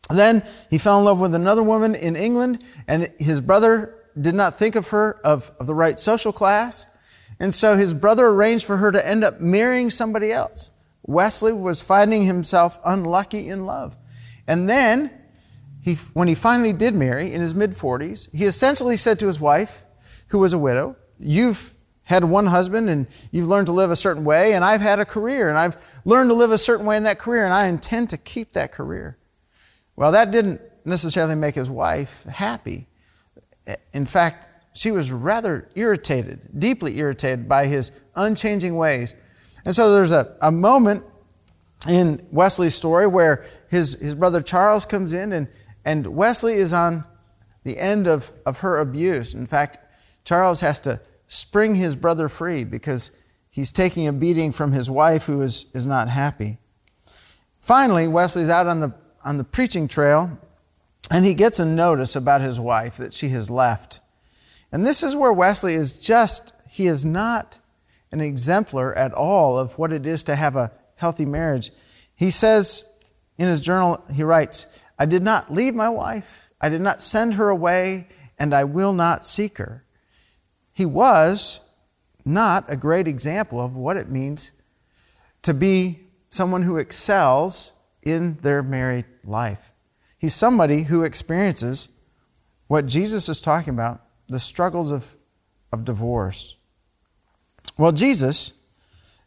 Then 0.10 0.44
he 0.70 0.78
fell 0.78 1.00
in 1.00 1.06
love 1.06 1.20
with 1.20 1.36
another 1.36 1.62
woman 1.62 1.94
in 1.94 2.16
England, 2.16 2.64
and 2.88 3.12
his 3.20 3.42
brother 3.42 3.99
did 4.20 4.36
not 4.36 4.56
think 4.56 4.76
of 4.76 4.90
her 4.90 5.20
of, 5.24 5.52
of 5.60 5.68
the 5.68 5.74
right 5.74 5.98
social 5.98 6.32
class. 6.32 6.88
And 7.40 7.54
so 7.54 7.78
his 7.78 7.94
brother 7.94 8.28
arranged 8.28 8.66
for 8.66 8.78
her 8.78 8.92
to 8.92 9.08
end 9.08 9.24
up 9.24 9.40
marrying 9.40 9.90
somebody 9.90 10.32
else. 10.32 10.72
Wesley 11.04 11.54
was 11.54 11.82
finding 11.82 12.24
himself 12.24 12.80
unlucky 12.86 13.48
in 13.48 13.66
love. 13.66 13.98
And 14.46 14.70
then 14.70 15.12
he, 15.82 15.96
when 16.14 16.28
he 16.28 16.36
finally 16.36 16.74
did 16.74 16.94
marry 16.94 17.32
in 17.32 17.42
his 17.42 17.56
mid 17.56 17.72
40s, 17.72 18.34
he 18.36 18.46
essentially 18.46 18.98
said 18.98 19.20
to 19.20 19.28
his 19.28 19.40
wife, 19.40 19.86
who 20.28 20.40
was 20.40 20.54
a 20.54 20.60
widow, 20.60 20.96
You've 21.18 21.74
had 22.04 22.24
one 22.24 22.48
husband 22.48 22.90
and 22.90 23.08
you've 23.32 23.48
learned 23.48 23.68
to 23.68 23.74
live 23.74 23.92
a 23.92 23.96
certain 23.96 24.24
way, 24.24 24.54
and 24.54 24.64
I've 24.64 24.82
had 24.82 25.00
a 25.00 25.06
career 25.06 25.50
and 25.50 25.58
I've 25.58 25.78
learned 26.06 26.30
to 26.30 26.34
live 26.34 26.52
a 26.52 26.58
certain 26.58 26.86
way 26.86 26.98
in 26.98 27.04
that 27.04 27.20
career, 27.20 27.44
and 27.46 27.54
I 27.54 27.68
intend 27.68 28.10
to 28.10 28.18
keep 28.18 28.54
that 28.54 28.72
career. 28.72 29.18
Well, 29.96 30.12
that 30.14 30.32
didn't 30.32 30.62
necessarily 30.86 31.36
make 31.36 31.56
his 31.56 31.70
wife 31.70 32.24
happy. 32.24 32.88
In 33.94 34.06
fact, 34.06 34.48
she 34.74 34.92
was 34.92 35.12
rather 35.12 35.68
irritated, 35.76 36.40
deeply 36.58 36.98
irritated 37.00 37.50
by 37.50 37.66
his 37.66 37.92
unchanging 38.16 38.76
ways. 38.76 39.16
And 39.66 39.76
so 39.76 39.94
there's 39.94 40.12
a, 40.12 40.36
a 40.42 40.52
moment 40.52 41.04
in 41.88 42.26
Wesley's 42.32 42.76
story 42.76 43.08
where 43.08 43.46
his, 43.70 44.00
his 44.00 44.16
brother 44.16 44.42
Charles 44.42 44.86
comes 44.86 45.14
in 45.14 45.34
and, 45.34 45.48
and 45.86 46.08
Wesley 46.08 46.56
is 46.56 46.74
on 46.74 47.04
the 47.64 47.78
end 47.78 48.08
of, 48.08 48.32
of 48.46 48.60
her 48.60 48.80
abuse. 48.80 49.34
In 49.34 49.46
fact, 49.46 49.78
Charles 50.24 50.62
has 50.62 50.80
to 50.82 51.02
spring 51.28 51.76
his 51.76 51.96
brother 51.96 52.30
free 52.30 52.64
because 52.64 53.12
he's 53.50 53.72
taking 53.72 54.08
a 54.08 54.14
beating 54.14 54.52
from 54.52 54.72
his 54.72 54.90
wife 54.90 55.26
who 55.26 55.42
is, 55.42 55.66
is 55.74 55.88
not 55.88 56.10
happy. 56.10 56.58
Finally, 57.60 58.08
Wesley's 58.08 58.50
out 58.50 58.68
on 58.68 58.80
the, 58.80 58.94
on 59.24 59.38
the 59.38 59.44
preaching 59.44 59.88
trail 59.88 60.38
and 61.10 61.26
he 61.26 61.34
gets 61.34 61.60
a 61.60 61.66
notice 61.66 62.16
about 62.16 62.42
his 62.42 62.60
wife 62.60 62.98
that 62.98 63.14
she 63.14 63.30
has 63.30 63.50
left. 63.50 64.00
And 64.72 64.86
this 64.86 65.02
is 65.02 65.16
where 65.16 65.34
Wesley 65.34 65.74
is 65.74 66.00
just, 66.00 66.54
he 66.70 66.88
is 66.88 67.06
not 67.06 67.60
an 68.12 68.22
exemplar 68.22 68.94
at 68.94 69.14
all 69.14 69.58
of 69.58 69.78
what 69.78 69.92
it 69.92 70.06
is 70.06 70.24
to 70.26 70.36
have 70.36 70.56
a 70.56 70.72
healthy 70.96 71.26
marriage. 71.26 71.72
He 72.16 72.30
says 72.30 72.86
in 73.38 73.48
his 73.48 73.62
journal, 73.62 74.04
he 74.14 74.24
writes, 74.24 74.84
I 74.98 75.06
did 75.06 75.24
not 75.24 75.52
leave 75.52 75.74
my 75.74 75.90
wife, 75.90 76.52
I 76.62 76.70
did 76.70 76.82
not 76.82 77.02
send 77.02 77.36
her 77.36 77.50
away, 77.50 78.08
and 78.38 78.54
I 78.54 78.64
will 78.64 78.94
not 78.94 79.26
seek 79.26 79.58
her. 79.58 79.86
He 80.74 80.86
was 80.86 81.62
not 82.26 82.70
a 82.70 82.78
great 82.78 83.08
example 83.08 83.60
of 83.60 83.76
what 83.76 83.98
it 83.98 84.10
means 84.10 84.52
to 85.42 85.54
be 85.54 86.02
someone 86.30 86.64
who 86.64 86.78
excels 86.78 87.74
in 88.04 88.36
their 88.38 88.62
married 88.62 89.06
life. 89.24 89.74
He's 90.20 90.36
somebody 90.36 90.84
who 90.84 91.04
experiences 91.04 91.90
what 92.68 92.86
Jesus 92.86 93.30
is 93.30 93.42
talking 93.42 93.74
about 93.74 94.02
the 94.28 94.40
struggles 94.40 94.92
of, 94.92 95.16
of 95.74 95.84
divorce. 95.84 96.56
Well, 97.78 97.92
Jesus, 97.92 98.54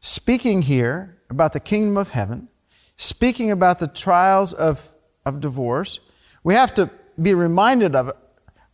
speaking 0.01 0.63
here 0.63 1.19
about 1.29 1.53
the 1.53 1.61
kingdom 1.61 1.97
of 1.97 2.11
heaven, 2.11 2.49
speaking 2.95 3.51
about 3.51 3.81
the 3.81 3.89
trials 3.89 4.53
of, 4.53 4.93
of 5.27 5.41
divorce, 5.41 5.99
we 6.45 6.55
have 6.55 6.73
to 6.75 6.89
be 7.21 7.35
reminded 7.35 7.97
of 7.97 8.09
it. 8.09 8.17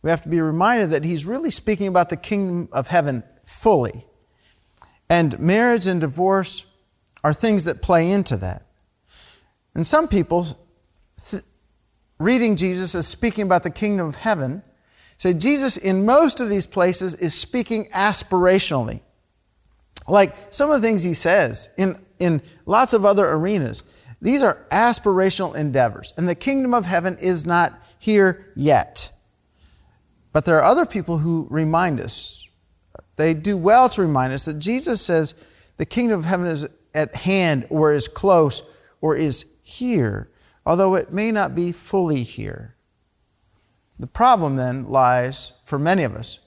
We 0.01 0.09
have 0.09 0.21
to 0.23 0.29
be 0.29 0.39
reminded 0.39 0.91
that 0.91 1.03
he's 1.03 1.25
really 1.25 1.49
speaking 1.49 1.87
about 1.87 2.09
the 2.09 2.17
kingdom 2.17 2.69
of 2.71 2.89
heaven 2.89 3.23
fully. 3.43 4.05
And 5.09 5.39
marriage 5.39 5.87
and 5.87 5.99
divorce 5.99 6.65
are 7.23 7.33
things 7.33 7.63
that 7.65 7.81
play 7.81 8.11
into 8.11 8.37
that. 8.37 8.65
And 9.73 9.85
some 9.85 10.07
people, 10.07 10.45
th- 11.29 11.43
reading 12.19 12.55
Jesus 12.55 12.93
as 12.95 13.07
speaking 13.07 13.45
about 13.45 13.63
the 13.63 13.69
kingdom 13.69 14.07
of 14.07 14.17
heaven, 14.17 14.61
say 15.17 15.33
Jesus 15.33 15.77
in 15.77 16.05
most 16.05 16.39
of 16.39 16.49
these 16.49 16.67
places 16.67 17.15
is 17.15 17.33
speaking 17.33 17.85
aspirationally. 17.85 19.01
Like 20.07 20.35
some 20.49 20.69
of 20.69 20.81
the 20.81 20.87
things 20.87 21.03
he 21.03 21.13
says 21.13 21.69
in, 21.77 21.99
in 22.19 22.41
lots 22.65 22.93
of 22.93 23.05
other 23.05 23.27
arenas, 23.27 23.83
these 24.21 24.43
are 24.43 24.65
aspirational 24.69 25.55
endeavors, 25.55 26.13
and 26.17 26.27
the 26.27 26.35
kingdom 26.35 26.73
of 26.73 26.85
heaven 26.85 27.15
is 27.21 27.45
not 27.45 27.81
here 27.99 28.51
yet. 28.55 29.13
But 30.33 30.45
there 30.45 30.57
are 30.57 30.63
other 30.63 30.85
people 30.85 31.19
who 31.19 31.47
remind 31.49 31.99
us, 32.01 32.45
they 33.15 33.33
do 33.33 33.55
well 33.55 33.87
to 33.89 34.01
remind 34.01 34.33
us 34.33 34.45
that 34.45 34.59
Jesus 34.59 35.01
says 35.01 35.35
the 35.77 35.85
kingdom 35.85 36.19
of 36.19 36.25
heaven 36.25 36.47
is 36.47 36.67
at 36.93 37.15
hand, 37.15 37.65
or 37.69 37.93
is 37.93 38.07
close, 38.07 38.63
or 38.99 39.15
is 39.15 39.45
here, 39.61 40.29
although 40.65 40.95
it 40.95 41.11
may 41.11 41.31
not 41.31 41.55
be 41.55 41.71
fully 41.71 42.23
here. 42.23 42.75
The 43.97 44.07
problem 44.07 44.55
then 44.55 44.87
lies 44.87 45.53
for 45.65 45.77
many 45.77 46.03
of 46.03 46.15
us 46.15 46.39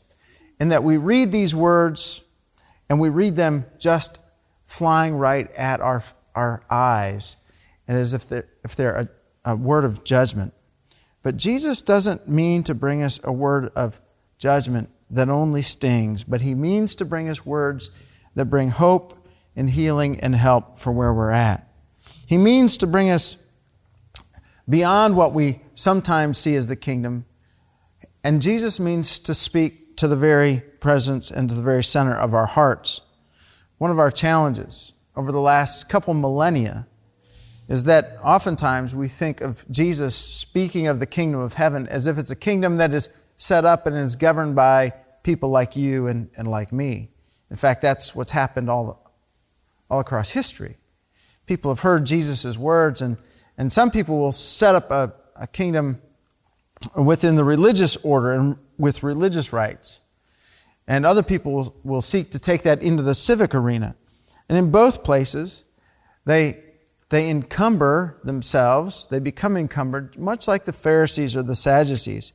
in 0.58 0.68
that 0.68 0.84
we 0.84 0.96
read 0.96 1.32
these 1.32 1.54
words 1.54 2.22
and 2.88 3.00
we 3.00 3.08
read 3.08 3.36
them 3.36 3.66
just 3.78 4.20
flying 4.64 5.14
right 5.14 5.50
at 5.52 5.80
our, 5.80 6.02
our 6.34 6.62
eyes 6.70 7.36
and 7.86 7.98
as 7.98 8.14
if 8.14 8.28
they're, 8.28 8.48
if 8.64 8.74
they're 8.74 8.94
a, 8.94 9.08
a 9.52 9.56
word 9.56 9.84
of 9.84 10.04
judgment. 10.04 10.54
But 11.22 11.36
Jesus 11.36 11.82
doesn't 11.82 12.28
mean 12.28 12.62
to 12.64 12.74
bring 12.74 13.02
us 13.02 13.20
a 13.22 13.32
word 13.32 13.70
of 13.76 14.00
judgment 14.38 14.88
that 15.10 15.28
only 15.28 15.62
stings, 15.62 16.24
but 16.24 16.40
he 16.40 16.54
means 16.54 16.94
to 16.96 17.04
bring 17.04 17.28
us 17.28 17.44
words 17.44 17.90
that 18.34 18.46
bring 18.46 18.70
hope 18.70 19.26
and 19.54 19.68
healing 19.68 20.18
and 20.20 20.34
help 20.34 20.76
for 20.76 20.90
where 20.90 21.12
we're 21.12 21.30
at. 21.30 21.68
He 22.26 22.38
means 22.38 22.76
to 22.78 22.86
bring 22.86 23.10
us 23.10 23.36
beyond 24.68 25.16
what 25.16 25.32
we 25.32 25.60
sometimes 25.74 26.38
see 26.38 26.54
as 26.54 26.68
the 26.68 26.76
kingdom 26.76 27.24
and 28.24 28.40
Jesus 28.40 28.78
means 28.78 29.18
to 29.20 29.34
speak 29.34 29.96
to 29.96 30.06
the 30.06 30.16
very 30.16 30.60
presence 30.80 31.30
and 31.30 31.48
to 31.48 31.54
the 31.54 31.62
very 31.62 31.82
center 31.82 32.14
of 32.14 32.34
our 32.34 32.46
hearts. 32.46 33.02
One 33.78 33.90
of 33.90 33.98
our 33.98 34.10
challenges 34.10 34.92
over 35.16 35.32
the 35.32 35.40
last 35.40 35.88
couple 35.88 36.14
millennia 36.14 36.86
is 37.68 37.84
that 37.84 38.16
oftentimes 38.22 38.94
we 38.94 39.08
think 39.08 39.40
of 39.40 39.64
Jesus 39.70 40.14
speaking 40.14 40.86
of 40.86 41.00
the 41.00 41.06
kingdom 41.06 41.40
of 41.40 41.54
heaven 41.54 41.88
as 41.88 42.06
if 42.06 42.18
it's 42.18 42.30
a 42.30 42.36
kingdom 42.36 42.76
that 42.76 42.94
is 42.94 43.08
set 43.36 43.64
up 43.64 43.86
and 43.86 43.96
is 43.96 44.14
governed 44.14 44.54
by 44.54 44.92
people 45.22 45.48
like 45.48 45.74
you 45.74 46.06
and, 46.06 46.30
and 46.36 46.48
like 46.48 46.72
me. 46.72 47.10
In 47.50 47.56
fact, 47.56 47.82
that's 47.82 48.14
what's 48.14 48.30
happened 48.30 48.70
all, 48.70 49.12
all 49.90 50.00
across 50.00 50.30
history. 50.30 50.76
People 51.46 51.70
have 51.70 51.80
heard 51.80 52.06
Jesus' 52.06 52.56
words, 52.56 53.02
and, 53.02 53.18
and 53.58 53.70
some 53.70 53.90
people 53.90 54.18
will 54.18 54.32
set 54.32 54.74
up 54.74 54.90
a, 54.90 55.12
a 55.36 55.46
kingdom 55.46 56.00
within 56.96 57.36
the 57.36 57.44
religious 57.44 57.96
order 57.96 58.32
and 58.32 58.56
with 58.78 59.02
religious 59.02 59.52
rites. 59.52 60.00
And 60.86 61.06
other 61.06 61.22
people 61.22 61.52
will, 61.52 61.76
will 61.84 62.00
seek 62.00 62.30
to 62.30 62.38
take 62.38 62.62
that 62.62 62.82
into 62.82 63.02
the 63.02 63.14
civic 63.14 63.54
arena. 63.54 63.94
And 64.48 64.58
in 64.58 64.70
both 64.70 65.04
places, 65.04 65.64
they, 66.24 66.58
they 67.10 67.30
encumber 67.30 68.18
themselves, 68.24 69.06
they 69.06 69.18
become 69.18 69.56
encumbered, 69.56 70.18
much 70.18 70.48
like 70.48 70.64
the 70.64 70.72
Pharisees 70.72 71.36
or 71.36 71.42
the 71.42 71.54
Sadducees. 71.54 72.32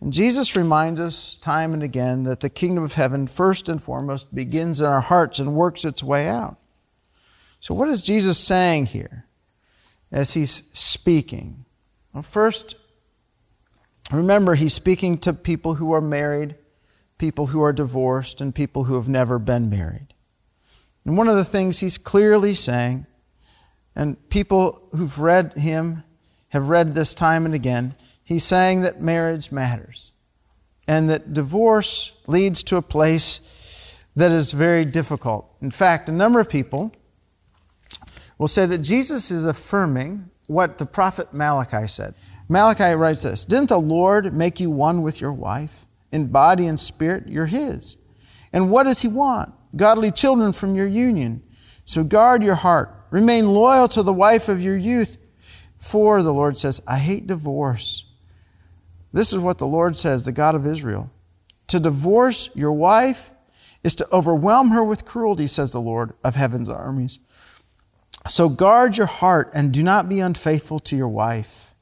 And 0.00 0.12
Jesus 0.12 0.56
reminds 0.56 1.00
us 1.00 1.36
time 1.36 1.72
and 1.72 1.82
again 1.82 2.24
that 2.24 2.40
the 2.40 2.50
kingdom 2.50 2.84
of 2.84 2.94
heaven, 2.94 3.26
first 3.26 3.68
and 3.68 3.82
foremost, 3.82 4.34
begins 4.34 4.80
in 4.80 4.86
our 4.86 5.00
hearts 5.00 5.38
and 5.38 5.54
works 5.54 5.84
its 5.84 6.02
way 6.02 6.28
out. 6.28 6.56
So, 7.60 7.74
what 7.74 7.88
is 7.88 8.02
Jesus 8.02 8.38
saying 8.38 8.86
here 8.86 9.26
as 10.14 10.32
he's 10.32 10.70
speaking? 10.72 11.66
Well, 12.14 12.22
first, 12.22 12.76
Remember, 14.10 14.54
he's 14.54 14.74
speaking 14.74 15.18
to 15.18 15.32
people 15.32 15.74
who 15.74 15.92
are 15.92 16.00
married, 16.00 16.56
people 17.18 17.48
who 17.48 17.62
are 17.62 17.72
divorced, 17.72 18.40
and 18.40 18.54
people 18.54 18.84
who 18.84 18.94
have 18.94 19.08
never 19.08 19.38
been 19.38 19.70
married. 19.70 20.08
And 21.04 21.16
one 21.16 21.28
of 21.28 21.36
the 21.36 21.44
things 21.44 21.80
he's 21.80 21.98
clearly 21.98 22.54
saying, 22.54 23.06
and 23.96 24.28
people 24.28 24.88
who've 24.92 25.18
read 25.18 25.54
him 25.54 26.04
have 26.48 26.68
read 26.68 26.94
this 26.94 27.14
time 27.14 27.44
and 27.44 27.54
again, 27.54 27.94
he's 28.22 28.44
saying 28.44 28.82
that 28.82 29.00
marriage 29.00 29.50
matters 29.52 30.12
and 30.86 31.08
that 31.08 31.32
divorce 31.32 32.14
leads 32.26 32.62
to 32.64 32.76
a 32.76 32.82
place 32.82 34.00
that 34.16 34.30
is 34.30 34.52
very 34.52 34.84
difficult. 34.84 35.50
In 35.60 35.70
fact, 35.70 36.08
a 36.08 36.12
number 36.12 36.40
of 36.40 36.48
people 36.48 36.92
will 38.38 38.48
say 38.48 38.66
that 38.66 38.78
Jesus 38.78 39.30
is 39.30 39.44
affirming 39.44 40.30
what 40.46 40.78
the 40.78 40.86
prophet 40.86 41.32
Malachi 41.32 41.86
said. 41.86 42.14
Malachi 42.48 42.94
writes 42.94 43.22
this 43.22 43.44
Didn't 43.44 43.68
the 43.68 43.80
Lord 43.80 44.34
make 44.34 44.60
you 44.60 44.70
one 44.70 45.02
with 45.02 45.20
your 45.20 45.32
wife? 45.32 45.86
In 46.12 46.28
body 46.28 46.66
and 46.66 46.78
spirit, 46.78 47.28
you're 47.28 47.46
His. 47.46 47.96
And 48.52 48.70
what 48.70 48.84
does 48.84 49.02
He 49.02 49.08
want? 49.08 49.52
Godly 49.76 50.10
children 50.10 50.52
from 50.52 50.74
your 50.74 50.86
union. 50.86 51.42
So 51.84 52.04
guard 52.04 52.42
your 52.42 52.54
heart. 52.54 52.94
Remain 53.10 53.48
loyal 53.48 53.88
to 53.88 54.02
the 54.02 54.12
wife 54.12 54.48
of 54.48 54.62
your 54.62 54.76
youth. 54.76 55.18
For 55.78 56.22
the 56.22 56.32
Lord 56.32 56.56
says, 56.56 56.80
I 56.86 56.98
hate 56.98 57.26
divorce. 57.26 58.06
This 59.12 59.32
is 59.32 59.38
what 59.38 59.58
the 59.58 59.66
Lord 59.66 59.96
says, 59.96 60.24
the 60.24 60.32
God 60.32 60.54
of 60.54 60.66
Israel. 60.66 61.10
To 61.68 61.78
divorce 61.78 62.48
your 62.54 62.72
wife 62.72 63.30
is 63.82 63.94
to 63.96 64.08
overwhelm 64.12 64.70
her 64.70 64.82
with 64.82 65.04
cruelty, 65.04 65.46
says 65.46 65.72
the 65.72 65.80
Lord 65.80 66.14
of 66.24 66.36
heaven's 66.36 66.68
armies. 66.68 67.20
So 68.26 68.48
guard 68.48 68.96
your 68.96 69.06
heart 69.06 69.50
and 69.54 69.72
do 69.72 69.82
not 69.82 70.08
be 70.08 70.20
unfaithful 70.20 70.80
to 70.80 70.96
your 70.96 71.08
wife 71.08 71.74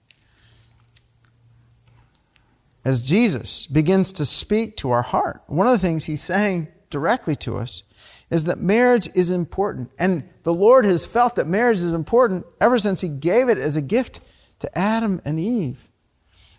as 2.85 3.03
Jesus 3.03 3.67
begins 3.67 4.13
to 4.13 4.25
speak 4.25 4.77
to 4.79 4.91
our 4.91 5.03
heart, 5.03 5.43
one 5.47 5.67
of 5.67 5.73
the 5.73 5.79
things 5.79 6.05
he's 6.05 6.23
saying 6.23 6.69
directly 6.91 7.37
to 7.37 7.57
us 7.59 7.85
is 8.31 8.45
that 8.45 8.59
marriage 8.59 9.09
is 9.15 9.31
important. 9.31 9.91
And 9.99 10.29
the 10.43 10.55
Lord 10.55 10.85
has 10.85 11.07
felt 11.07 11.37
that 11.37 11.47
marriage 11.47 11.79
is 11.79 11.93
important 11.93 12.47
ever 12.61 12.79
since 12.79 13.01
he 13.01 13.09
gave 13.09 13.49
it 13.49 13.59
as 13.59 13.77
a 13.77 13.83
gift 13.83 14.21
to 14.61 14.79
Adam 14.79 15.21
and 15.25 15.39
Eve. 15.39 15.89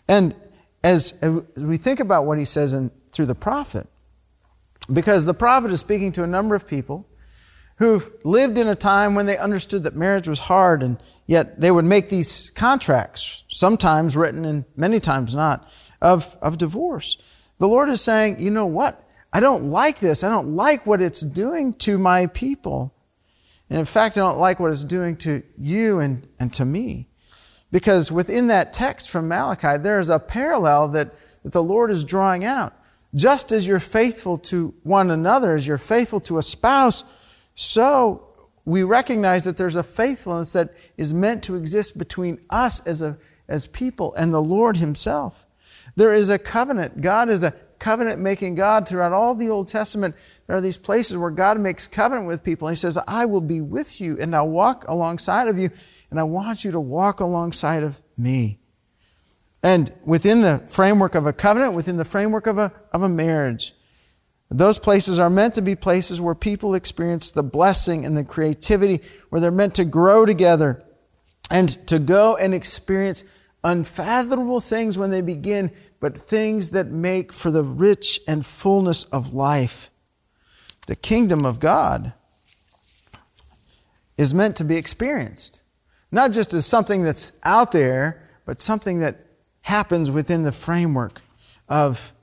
And 0.07 0.35
as, 0.83 1.17
as 1.21 1.65
we 1.65 1.77
think 1.77 1.99
about 1.99 2.25
what 2.25 2.37
he 2.37 2.45
says 2.45 2.73
in, 2.73 2.91
through 3.11 3.25
the 3.25 3.35
prophet, 3.35 3.87
because 4.91 5.25
the 5.25 5.33
prophet 5.33 5.71
is 5.71 5.79
speaking 5.79 6.11
to 6.13 6.23
a 6.23 6.27
number 6.27 6.55
of 6.55 6.67
people 6.67 7.07
who've 7.83 8.13
lived 8.23 8.57
in 8.57 8.69
a 8.69 8.75
time 8.75 9.13
when 9.13 9.25
they 9.25 9.37
understood 9.37 9.83
that 9.83 9.93
marriage 9.93 10.25
was 10.25 10.39
hard, 10.39 10.81
and 10.81 10.97
yet 11.27 11.59
they 11.59 11.69
would 11.69 11.83
make 11.83 12.07
these 12.07 12.49
contracts, 12.51 13.43
sometimes 13.49 14.15
written 14.15 14.45
and 14.45 14.63
many 14.77 15.01
times 15.01 15.35
not, 15.35 15.69
of, 16.01 16.37
of 16.41 16.57
divorce. 16.57 17.17
The 17.59 17.67
Lord 17.67 17.89
is 17.89 17.99
saying, 17.99 18.39
you 18.39 18.51
know 18.51 18.65
what? 18.65 19.05
I 19.33 19.41
don't 19.41 19.65
like 19.65 19.99
this. 19.99 20.23
I 20.23 20.29
don't 20.29 20.55
like 20.55 20.85
what 20.85 21.01
it's 21.01 21.19
doing 21.19 21.73
to 21.79 21.97
my 21.97 22.27
people. 22.27 22.95
And 23.69 23.79
in 23.79 23.85
fact, 23.85 24.15
I 24.17 24.21
don't 24.21 24.37
like 24.37 24.61
what 24.61 24.71
it's 24.71 24.85
doing 24.85 25.17
to 25.17 25.43
you 25.57 25.99
and, 25.99 26.25
and 26.39 26.53
to 26.53 26.63
me. 26.63 27.09
Because 27.69 28.13
within 28.13 28.47
that 28.47 28.71
text 28.71 29.09
from 29.09 29.27
Malachi, 29.27 29.77
there 29.77 29.99
is 29.99 30.09
a 30.09 30.19
parallel 30.19 30.87
that, 30.89 31.15
that 31.43 31.51
the 31.51 31.63
Lord 31.63 31.91
is 31.91 32.05
drawing 32.05 32.45
out. 32.45 32.73
Just 33.13 33.51
as 33.51 33.67
you're 33.67 33.79
faithful 33.79 34.37
to 34.37 34.73
one 34.83 35.11
another, 35.11 35.53
as 35.53 35.67
you're 35.67 35.77
faithful 35.77 36.21
to 36.21 36.37
a 36.37 36.43
spouse, 36.43 37.03
so 37.55 38.33
we 38.65 38.83
recognize 38.83 39.43
that 39.43 39.57
there's 39.57 39.75
a 39.75 39.83
faithfulness 39.83 40.53
that 40.53 40.73
is 40.97 41.13
meant 41.13 41.43
to 41.43 41.55
exist 41.55 41.97
between 41.97 42.39
us 42.49 42.85
as, 42.87 43.01
a, 43.01 43.17
as 43.47 43.67
people 43.67 44.13
and 44.15 44.33
the 44.33 44.41
Lord 44.41 44.77
Himself. 44.77 45.45
There 45.95 46.13
is 46.13 46.29
a 46.29 46.39
covenant. 46.39 47.01
God 47.01 47.29
is 47.29 47.43
a 47.43 47.51
covenant 47.79 48.21
making 48.21 48.55
God 48.55 48.87
throughout 48.87 49.11
all 49.11 49.35
the 49.35 49.49
Old 49.49 49.67
Testament. 49.67 50.15
There 50.47 50.55
are 50.55 50.61
these 50.61 50.77
places 50.77 51.17
where 51.17 51.29
God 51.29 51.59
makes 51.59 51.85
covenant 51.85 52.27
with 52.27 52.43
people. 52.43 52.67
And 52.67 52.77
He 52.77 52.79
says, 52.79 52.97
I 53.07 53.25
will 53.25 53.41
be 53.41 53.59
with 53.59 53.99
you 53.99 54.17
and 54.19 54.33
I'll 54.33 54.47
walk 54.47 54.85
alongside 54.87 55.49
of 55.49 55.57
you, 55.57 55.69
and 56.09 56.19
I 56.19 56.23
want 56.23 56.63
you 56.63 56.71
to 56.71 56.79
walk 56.79 57.19
alongside 57.19 57.83
of 57.83 58.01
me. 58.17 58.59
And 59.61 59.93
within 60.05 60.41
the 60.41 60.63
framework 60.67 61.15
of 61.15 61.25
a 61.25 61.33
covenant, 61.33 61.73
within 61.73 61.97
the 61.97 62.05
framework 62.05 62.47
of 62.47 62.57
a, 62.57 62.71
of 62.91 63.01
a 63.01 63.09
marriage, 63.09 63.73
those 64.53 64.77
places 64.77 65.19
are 65.19 65.29
meant 65.29 65.55
to 65.55 65.61
be 65.61 65.75
places 65.75 66.21
where 66.21 66.35
people 66.35 66.75
experience 66.75 67.31
the 67.31 67.43
blessing 67.43 68.05
and 68.05 68.15
the 68.15 68.23
creativity, 68.23 69.01
where 69.29 69.41
they're 69.41 69.51
meant 69.51 69.75
to 69.75 69.85
grow 69.85 70.25
together 70.25 70.83
and 71.49 71.69
to 71.87 71.99
go 71.99 72.35
and 72.35 72.53
experience 72.53 73.23
unfathomable 73.63 74.59
things 74.59 74.97
when 74.97 75.09
they 75.09 75.21
begin, 75.21 75.71
but 75.99 76.17
things 76.17 76.71
that 76.71 76.87
make 76.87 77.31
for 77.31 77.49
the 77.49 77.63
rich 77.63 78.19
and 78.27 78.45
fullness 78.45 79.05
of 79.05 79.33
life. 79.33 79.89
The 80.87 80.95
kingdom 80.95 81.45
of 81.45 81.59
God 81.59 82.13
is 84.17 84.33
meant 84.33 84.55
to 84.57 84.63
be 84.63 84.75
experienced, 84.75 85.61
not 86.11 86.31
just 86.31 86.53
as 86.53 86.65
something 86.65 87.03
that's 87.03 87.31
out 87.43 87.71
there, 87.71 88.29
but 88.45 88.61
something 88.61 88.99
that 88.99 89.25
happens 89.61 90.11
within 90.11 90.43
the 90.43 90.51
framework 90.51 91.21
of 91.67 92.13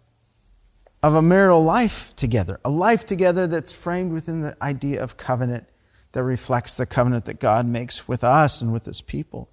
of 1.03 1.15
a 1.15 1.23
marital 1.23 1.63
life 1.63 2.15
together, 2.15 2.61
a 2.65 2.71
life 2.71 3.07
together 3.07 3.47
that's 3.47 3.73
framed 3.73 4.13
within 4.13 4.43
the 4.43 4.57
idea 4.63 5.03
of 5.03 5.17
covenant 5.17 5.67
that 6.13 6.23
reflects 6.23 6.77
the 6.77 6.87
covenant 6.87 7.25
that 7.25 7.41
God 7.41 7.67
makes 7.67 8.09
with 8.09 8.25
us 8.25 8.61
and 8.61 8.73
with 8.73 8.85
his 8.85 9.01
people. 9.01 9.49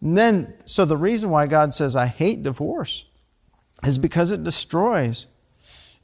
And 0.00 0.18
then, 0.18 0.54
so 0.64 0.84
the 0.84 0.96
reason 0.96 1.30
why 1.30 1.46
God 1.46 1.72
says, 1.72 1.96
I 1.96 2.06
hate 2.06 2.42
divorce 2.42 3.06
is 3.84 3.98
because 3.98 4.32
it 4.32 4.44
destroys. 4.44 5.26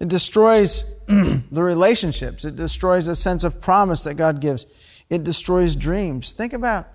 It 0.01 0.09
destroys 0.09 0.85
the 1.07 1.63
relationships. 1.63 2.45
It 2.45 2.57
destroys 2.57 3.09
a 3.09 3.15
sense 3.15 3.45
of 3.45 3.61
promise 3.61 4.03
that 4.05 4.15
God 4.15 4.41
gives. 4.41 5.05
It 5.11 5.25
destroys 5.25 5.77
dreams. 5.77 6.33
Think 6.33 6.53
about, 6.53 6.89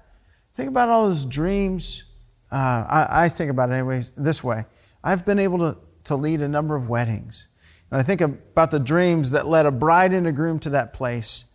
think 0.54 0.70
about 0.70 0.90
all 0.90 1.08
those 1.08 1.26
dreams. 1.26 2.06
Uh, 2.52 2.86
I, 2.90 3.08
I 3.26 3.30
think 3.30 3.52
about 3.52 3.70
it 3.70 3.74
anyways 3.74 4.12
this 4.12 4.44
way. 4.44 4.66
I've 5.04 5.26
been 5.26 5.40
able 5.40 5.60
to, 5.60 5.78
to 6.06 6.16
lead 6.16 6.42
a 6.42 6.48
number 6.48 6.76
of 6.76 6.90
weddings. 6.90 7.50
And 7.92 8.00
I 8.00 8.04
think 8.04 8.22
about 8.22 8.72
the 8.72 8.80
dreams 8.80 9.32
that 9.32 9.48
led 9.48 9.66
a 9.66 9.72
bride 9.72 10.14
and 10.14 10.28
a 10.28 10.32
groom 10.32 10.60
to 10.60 10.70
that 10.72 10.94
place, 10.94 11.46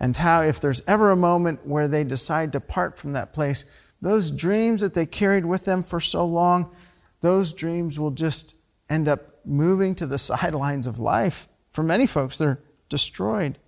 and 0.00 0.16
how 0.16 0.42
if 0.42 0.60
there's 0.60 0.82
ever 0.86 1.10
a 1.10 1.16
moment 1.16 1.66
where 1.66 1.86
they 1.86 2.02
decide 2.02 2.52
to 2.52 2.60
part 2.60 2.98
from 2.98 3.12
that 3.12 3.32
place, 3.32 3.64
those 4.00 4.32
dreams 4.32 4.80
that 4.80 4.94
they 4.94 5.06
carried 5.06 5.46
with 5.46 5.64
them 5.64 5.82
for 5.82 6.00
so 6.00 6.24
long, 6.26 6.74
those 7.20 7.52
dreams 7.52 8.00
will 8.00 8.10
just 8.10 8.56
end 8.90 9.06
up 9.06 9.44
moving 9.44 9.94
to 9.94 10.06
the 10.06 10.18
sidelines 10.30 10.86
of 10.86 10.98
life. 10.98 11.46
For 11.70 11.82
many 11.82 12.06
folks, 12.06 12.36
they're 12.36 12.60
destroyed. 12.88 13.58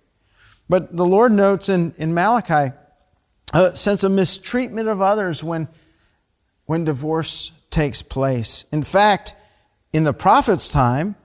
But 0.67 0.97
the 0.97 1.05
Lord 1.05 1.31
notes 1.31 1.69
in, 1.69 1.93
in 1.97 2.13
Malachi 2.13 2.75
a 3.53 3.75
sense 3.75 4.03
of 4.03 4.11
mistreatment 4.11 4.87
of 4.87 5.01
others 5.01 5.43
when, 5.43 5.67
when 6.65 6.83
divorce 6.83 7.51
takes 7.69 8.01
place. 8.01 8.65
In 8.71 8.81
fact, 8.81 9.33
in 9.93 10.03
the 10.03 10.13
prophet's 10.13 10.67
time, 10.67 11.15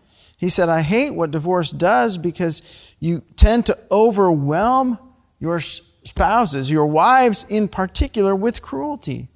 he 0.40 0.48
said, 0.48 0.70
I 0.70 0.80
hate 0.80 1.10
what 1.10 1.32
divorce 1.32 1.70
does 1.70 2.16
because 2.16 2.94
you 2.98 3.22
tend 3.36 3.66
to 3.66 3.78
overwhelm 3.90 4.98
your 5.38 5.60
spouses, 5.60 6.70
your 6.70 6.86
wives 6.86 7.44
in 7.50 7.68
particular, 7.68 8.34
with 8.34 8.62
cruelty. 8.62 9.28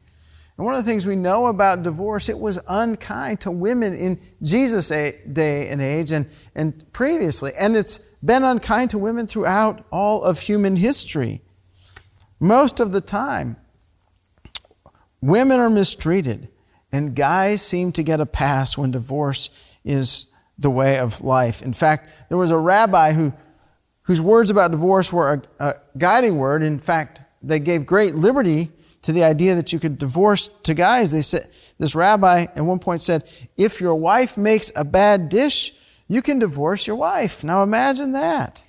And 0.56 0.64
one 0.64 0.74
of 0.74 0.82
the 0.82 0.90
things 0.90 1.04
we 1.04 1.14
know 1.14 1.48
about 1.48 1.82
divorce, 1.82 2.30
it 2.30 2.38
was 2.38 2.58
unkind 2.66 3.40
to 3.40 3.50
women 3.50 3.92
in 3.92 4.18
Jesus' 4.42 4.88
day 4.88 5.68
and 5.68 5.82
age 5.82 6.10
and, 6.10 6.26
and 6.54 6.90
previously. 6.94 7.52
And 7.60 7.76
it's 7.76 7.98
been 8.24 8.42
unkind 8.42 8.88
to 8.90 8.98
women 8.98 9.26
throughout 9.26 9.84
all 9.92 10.22
of 10.22 10.40
human 10.40 10.76
history. 10.76 11.42
Most 12.40 12.80
of 12.80 12.92
the 12.92 13.02
time, 13.02 13.58
women 15.20 15.60
are 15.60 15.68
mistreated, 15.68 16.48
and 16.90 17.14
guys 17.14 17.60
seem 17.60 17.92
to 17.92 18.02
get 18.02 18.20
a 18.20 18.26
pass 18.26 18.78
when 18.78 18.90
divorce 18.90 19.50
is 19.84 20.28
the 20.58 20.70
way 20.70 20.98
of 20.98 21.20
life. 21.22 21.62
In 21.62 21.72
fact, 21.72 22.10
there 22.28 22.38
was 22.38 22.50
a 22.50 22.58
rabbi 22.58 23.12
who, 23.12 23.32
whose 24.02 24.20
words 24.20 24.50
about 24.50 24.70
divorce 24.70 25.12
were 25.12 25.42
a, 25.58 25.64
a 25.64 25.74
guiding 25.98 26.38
word. 26.38 26.62
In 26.62 26.78
fact, 26.78 27.20
they 27.42 27.58
gave 27.58 27.86
great 27.86 28.14
liberty 28.14 28.70
to 29.02 29.12
the 29.12 29.24
idea 29.24 29.54
that 29.54 29.72
you 29.72 29.78
could 29.78 29.98
divorce 29.98 30.48
to 30.62 30.72
guys. 30.74 31.12
They 31.12 31.22
said, 31.22 31.48
this 31.78 31.94
rabbi 31.94 32.46
at 32.54 32.64
one 32.64 32.78
point 32.78 33.02
said, 33.02 33.28
if 33.56 33.80
your 33.80 33.94
wife 33.94 34.38
makes 34.38 34.72
a 34.76 34.84
bad 34.84 35.28
dish, 35.28 35.72
you 36.08 36.22
can 36.22 36.38
divorce 36.38 36.86
your 36.86 36.96
wife. 36.96 37.44
Now 37.44 37.62
imagine 37.62 38.12
that. 38.12 38.62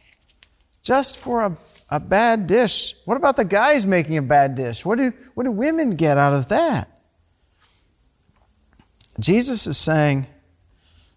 Just 0.82 1.18
for 1.18 1.42
a, 1.42 1.58
a 1.90 2.00
bad 2.00 2.48
dish. 2.48 2.96
What 3.06 3.18
about 3.18 3.36
the 3.36 3.46
guys 3.46 3.86
making 3.86 4.18
a 4.18 4.22
bad 4.22 4.56
dish? 4.56 4.86
What 4.86 4.98
do, 4.98 5.14
what 5.36 5.44
do 5.44 5.52
women 5.52 5.92
get 5.92 6.18
out 6.18 6.34
of 6.34 6.50
that? 6.50 6.92
Jesus 9.20 9.68
is 9.68 9.78
saying, 9.78 10.28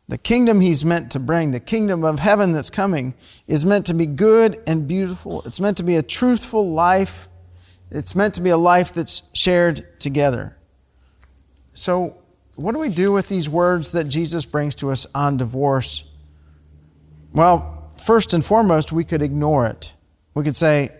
the 0.09 0.19
kingdom 0.19 0.63
he's 0.63 0.85
meant 0.85 1.11
to 1.13 1.21
bring, 1.21 1.51
the 1.51 1.61
kingdom 1.61 2.03
of 2.03 2.19
heaven 2.19 2.53
that's 2.53 2.71
coming, 2.71 3.15
is 3.47 3.67
meant 3.67 3.85
to 3.87 3.95
be 3.95 4.07
good 4.07 4.59
and 4.67 4.89
beautiful. 4.89 5.43
It's 5.43 5.61
meant 5.61 5.77
to 5.77 5.83
be 5.83 5.97
a 5.97 6.03
truthful 6.03 6.69
life. 6.69 7.29
It's 7.91 8.15
meant 8.15 8.35
to 8.35 8.41
be 8.41 8.49
a 8.51 8.57
life 8.57 8.93
that's 8.95 9.23
shared 9.35 10.01
together. 10.01 10.57
So, 11.75 12.17
what 12.57 12.73
do 12.73 12.79
we 12.79 12.89
do 12.89 13.13
with 13.13 13.29
these 13.29 13.49
words 13.49 13.93
that 13.93 14.05
Jesus 14.05 14.45
brings 14.45 14.75
to 14.77 14.91
us 14.91 15.07
on 15.15 15.37
divorce? 15.37 16.05
Well, 17.33 17.93
first 17.99 18.33
and 18.33 18.45
foremost, 18.45 18.91
we 18.91 19.05
could 19.05 19.23
ignore 19.23 19.67
it. 19.67 19.95
We 20.35 20.43
could 20.43 20.57
say, 20.57 20.91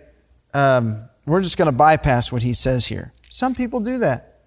um, 0.53 1.09
we're 1.25 1.41
just 1.41 1.57
going 1.57 1.65
to 1.65 1.75
bypass 1.75 2.31
what 2.31 2.43
he 2.43 2.53
says 2.53 2.87
here. 2.87 3.11
Some 3.27 3.55
people 3.55 3.79
do 3.79 3.97
that. 3.97 4.39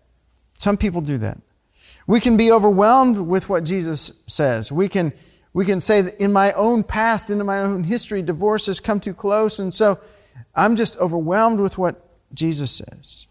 Some 0.54 0.76
people 0.76 1.00
do 1.00 1.18
that. 1.18 1.38
We 2.06 2.20
can 2.20 2.36
be 2.36 2.50
overwhelmed 2.50 3.18
with 3.18 3.48
what 3.48 3.64
Jesus 3.64 4.20
says. 4.26 4.72
We 4.72 4.88
can, 4.88 5.12
we 5.52 5.64
can 5.64 5.80
say 5.80 6.00
that 6.02 6.20
in 6.20 6.32
my 6.32 6.52
own 6.52 6.82
past, 6.82 7.30
in 7.30 7.44
my 7.44 7.60
own 7.60 7.84
history, 7.84 8.22
divorce 8.22 8.66
has 8.66 8.80
come 8.80 9.00
too 9.00 9.14
close, 9.14 9.58
and 9.58 9.72
so 9.72 10.00
I'm 10.54 10.76
just 10.76 10.96
overwhelmed 10.98 11.60
with 11.60 11.78
what 11.78 12.08
Jesus 12.34 12.70
says. 12.70 13.26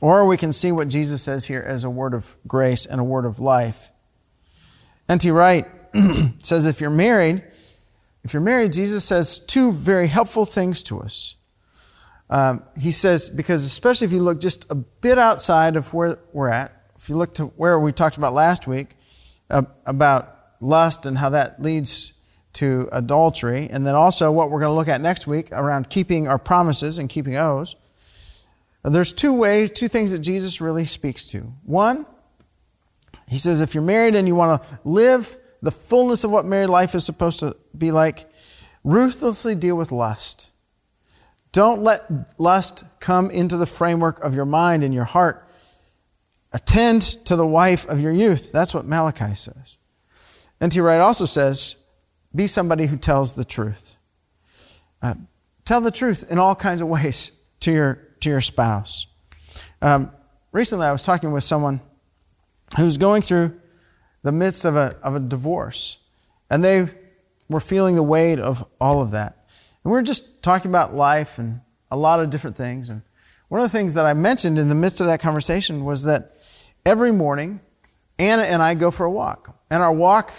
Or 0.00 0.26
we 0.26 0.36
can 0.36 0.52
see 0.52 0.70
what 0.70 0.88
Jesus 0.88 1.22
says 1.22 1.46
here 1.46 1.60
as 1.60 1.84
a 1.84 1.90
word 1.90 2.14
of 2.14 2.36
grace 2.46 2.86
and 2.86 3.00
a 3.00 3.04
word 3.04 3.24
of 3.24 3.40
life. 3.40 3.90
N.T. 5.08 5.30
Wright 5.30 5.66
says 6.40 6.66
if 6.66 6.80
you're 6.80 6.90
married, 6.90 7.42
if 8.22 8.32
you're 8.32 8.42
married, 8.42 8.72
Jesus 8.72 9.04
says 9.04 9.40
two 9.40 9.72
very 9.72 10.06
helpful 10.06 10.44
things 10.44 10.82
to 10.84 11.00
us. 11.00 11.36
Um, 12.30 12.62
he 12.78 12.90
says, 12.90 13.30
because 13.30 13.64
especially 13.64 14.06
if 14.06 14.12
you 14.12 14.22
look 14.22 14.40
just 14.40 14.70
a 14.70 14.74
bit 14.74 15.18
outside 15.18 15.76
of 15.76 15.94
where 15.94 16.18
we're 16.32 16.50
at, 16.50 16.77
if 16.98 17.08
you 17.08 17.16
look 17.16 17.34
to 17.34 17.46
where 17.46 17.78
we 17.78 17.92
talked 17.92 18.16
about 18.16 18.34
last 18.34 18.66
week 18.66 18.96
uh, 19.50 19.62
about 19.86 20.34
lust 20.60 21.06
and 21.06 21.16
how 21.18 21.30
that 21.30 21.62
leads 21.62 22.14
to 22.54 22.88
adultery, 22.90 23.68
and 23.70 23.86
then 23.86 23.94
also 23.94 24.32
what 24.32 24.50
we're 24.50 24.58
going 24.58 24.70
to 24.70 24.74
look 24.74 24.88
at 24.88 25.00
next 25.00 25.26
week 25.26 25.48
around 25.52 25.90
keeping 25.90 26.26
our 26.26 26.38
promises 26.38 26.98
and 26.98 27.08
keeping 27.08 27.36
oaths. 27.36 27.76
There's 28.82 29.12
two 29.12 29.32
ways, 29.32 29.70
two 29.70 29.86
things 29.88 30.12
that 30.12 30.20
Jesus 30.20 30.60
really 30.60 30.84
speaks 30.84 31.26
to. 31.26 31.52
One, 31.64 32.06
he 33.28 33.38
says, 33.38 33.60
if 33.60 33.74
you're 33.74 33.82
married 33.82 34.16
and 34.16 34.26
you 34.26 34.34
want 34.34 34.62
to 34.62 34.80
live 34.84 35.36
the 35.62 35.70
fullness 35.70 36.24
of 36.24 36.30
what 36.30 36.46
married 36.46 36.68
life 36.68 36.94
is 36.94 37.04
supposed 37.04 37.38
to 37.40 37.56
be 37.76 37.90
like, 37.90 38.28
ruthlessly 38.82 39.54
deal 39.54 39.76
with 39.76 39.92
lust. 39.92 40.52
Don't 41.52 41.82
let 41.82 42.10
lust 42.38 42.84
come 43.00 43.30
into 43.30 43.56
the 43.56 43.66
framework 43.66 44.22
of 44.24 44.34
your 44.34 44.44
mind 44.44 44.82
and 44.82 44.94
your 44.94 45.04
heart 45.04 45.47
attend 46.52 47.02
to 47.26 47.36
the 47.36 47.46
wife 47.46 47.86
of 47.88 48.00
your 48.00 48.12
youth. 48.12 48.52
That's 48.52 48.74
what 48.74 48.86
Malachi 48.86 49.34
says. 49.34 49.78
N.T. 50.60 50.80
Wright 50.80 51.00
also 51.00 51.24
says, 51.24 51.76
be 52.34 52.46
somebody 52.46 52.86
who 52.86 52.96
tells 52.96 53.34
the 53.34 53.44
truth. 53.44 53.96
Uh, 55.00 55.14
tell 55.64 55.80
the 55.80 55.90
truth 55.90 56.30
in 56.30 56.38
all 56.38 56.54
kinds 56.54 56.80
of 56.80 56.88
ways 56.96 57.32
to 57.60 57.72
your, 57.72 57.94
to 58.20 58.30
your 58.30 58.40
spouse. 58.40 59.06
Um, 59.80 60.10
recently, 60.52 60.86
I 60.86 60.92
was 60.92 61.02
talking 61.02 61.32
with 61.32 61.44
someone 61.44 61.80
who's 62.76 62.98
going 62.98 63.22
through 63.22 63.60
the 64.22 64.32
midst 64.32 64.64
of 64.64 64.76
a, 64.76 64.96
of 65.02 65.14
a 65.14 65.20
divorce, 65.20 65.98
and 66.50 66.64
they 66.64 66.86
were 67.48 67.60
feeling 67.60 67.94
the 67.94 68.02
weight 68.02 68.38
of 68.38 68.68
all 68.80 69.00
of 69.00 69.12
that. 69.12 69.46
And 69.84 69.92
we 69.92 69.96
were 69.96 70.02
just 70.02 70.42
talking 70.42 70.70
about 70.70 70.94
life 70.94 71.38
and 71.38 71.60
a 71.90 71.96
lot 71.96 72.20
of 72.20 72.30
different 72.30 72.56
things. 72.56 72.90
And 72.90 73.02
one 73.48 73.60
of 73.60 73.70
the 73.70 73.76
things 73.76 73.94
that 73.94 74.04
I 74.04 74.12
mentioned 74.12 74.58
in 74.58 74.68
the 74.68 74.74
midst 74.74 75.00
of 75.00 75.06
that 75.06 75.20
conversation 75.20 75.84
was 75.84 76.02
that 76.04 76.36
every 76.88 77.12
morning, 77.12 77.60
Anna 78.18 78.44
and 78.44 78.62
I 78.62 78.72
go 78.72 78.90
for 78.90 79.04
a 79.04 79.10
walk. 79.10 79.54
And 79.70 79.82
our 79.82 79.92
walk 79.92 80.32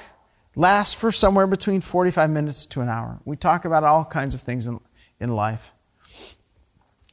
lasts 0.55 0.95
for 0.95 1.11
somewhere 1.11 1.45
between 1.45 1.79
45 1.79 2.27
minutes 2.31 2.65
to 2.67 2.81
an 2.81 2.89
hour. 2.89 3.21
We 3.23 3.35
talk 3.35 3.65
about 3.65 3.83
all 3.83 4.03
kinds 4.03 4.33
of 4.33 4.41
things 4.41 4.65
in, 4.65 4.79
in 5.19 5.29
life. 5.29 5.73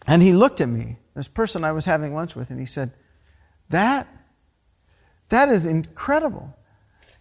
And 0.07 0.23
he 0.23 0.33
looked 0.33 0.63
at 0.63 0.71
me, 0.71 0.97
this 1.15 1.29
person 1.29 1.65
I 1.65 1.73
was 1.73 1.85
having 1.85 2.15
lunch 2.15 2.35
with, 2.35 2.49
and 2.51 2.59
he 2.59 2.65
said, 2.65 2.93
That, 3.69 4.09
that 5.29 5.51
is 5.51 5.67
incredible. 5.67 6.57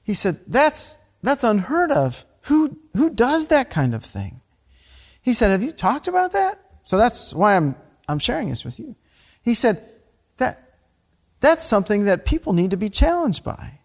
He 0.02 0.14
said, 0.14 0.40
That's, 0.48 0.98
that's 1.22 1.44
unheard 1.44 1.92
of. 1.92 2.24
Who, 2.44 2.80
who 2.94 3.10
does 3.10 3.48
that 3.48 3.70
kind 3.70 3.94
of 3.94 4.06
thing? 4.06 4.40
He 5.22 5.34
said, 5.34 5.50
Have 5.50 5.62
you 5.64 5.74
talked 5.74 6.08
about 6.08 6.32
that? 6.32 6.62
So 6.84 6.98
that's 6.98 7.34
why 7.34 7.58
I'm, 7.58 7.76
I'm 8.08 8.20
sharing 8.20 8.48
this 8.50 8.64
with 8.64 8.80
you. 8.80 8.96
He 9.42 9.54
said, 9.54 9.84
that, 10.38 10.65
That's 11.46 11.64
something 11.64 12.06
that 12.06 12.26
people 12.26 12.54
need 12.54 12.72
to 12.72 12.78
be 12.78 12.90
challenged 12.90 13.44
by. 13.44 13.78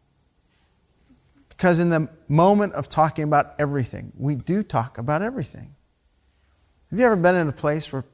Because 1.51 1.79
in 1.79 1.91
the 1.91 2.09
moment 2.27 2.73
of 2.73 2.89
talking 2.89 3.23
about 3.23 3.55
everything, 3.59 4.15
we 4.17 4.35
do 4.35 4.63
talk 4.63 4.97
about 4.97 5.21
everything. 5.21 5.75
Have 6.89 6.99
you 6.99 7.05
ever 7.05 7.17
been 7.17 7.35
in 7.35 7.49
a 7.49 7.53
place 7.53 7.93
where 7.93 8.07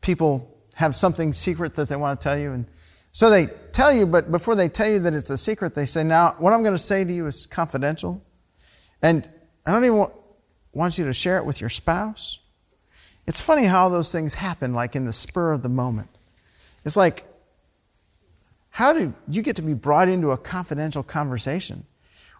people 0.00 0.58
have 0.76 0.96
something 0.96 1.34
secret 1.34 1.74
that 1.74 1.90
they 1.90 1.96
want 1.96 2.18
to 2.18 2.24
tell 2.24 2.38
you? 2.38 2.52
And 2.52 2.64
so 3.12 3.28
they 3.28 3.48
tell 3.70 3.92
you, 3.92 4.06
but 4.06 4.32
before 4.32 4.54
they 4.54 4.66
tell 4.66 4.88
you 4.88 4.98
that 5.00 5.12
it's 5.12 5.28
a 5.28 5.36
secret, 5.36 5.74
they 5.74 5.84
say, 5.84 6.02
Now, 6.02 6.34
what 6.38 6.54
I'm 6.54 6.62
going 6.62 6.72
to 6.72 6.78
say 6.78 7.04
to 7.04 7.12
you 7.12 7.26
is 7.26 7.44
confidential. 7.44 8.24
And 9.02 9.28
I 9.66 9.72
don't 9.72 9.84
even 9.84 10.06
want, 10.72 10.96
you 10.96 11.04
to 11.04 11.12
share 11.12 11.36
it 11.36 11.44
with 11.44 11.60
your 11.60 11.68
spouse. 11.68 12.38
It's 13.26 13.42
funny 13.42 13.64
how 13.64 13.90
those 13.90 14.10
things 14.10 14.36
happen, 14.36 14.72
like 14.72 14.96
in 14.96 15.04
the 15.04 15.12
spur 15.12 15.52
of 15.52 15.62
the 15.62 15.68
moment. 15.68 16.08
It's 16.86 16.96
like, 16.96 17.25
how 18.76 18.92
do 18.92 19.14
you 19.26 19.40
get 19.40 19.56
to 19.56 19.62
be 19.62 19.72
brought 19.72 20.06
into 20.06 20.32
a 20.32 20.36
confidential 20.36 21.02
conversation 21.02 21.86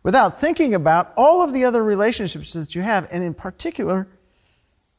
without 0.03 0.39
thinking 0.39 0.75
about 0.75 1.15
all 1.17 1.41
of 1.41 1.55
the 1.55 1.65
other 1.65 1.83
relationships 1.83 2.53
that 2.53 2.75
you 2.75 2.83
have, 2.83 3.09
and 3.11 3.25
in 3.25 3.33
particular, 3.33 4.07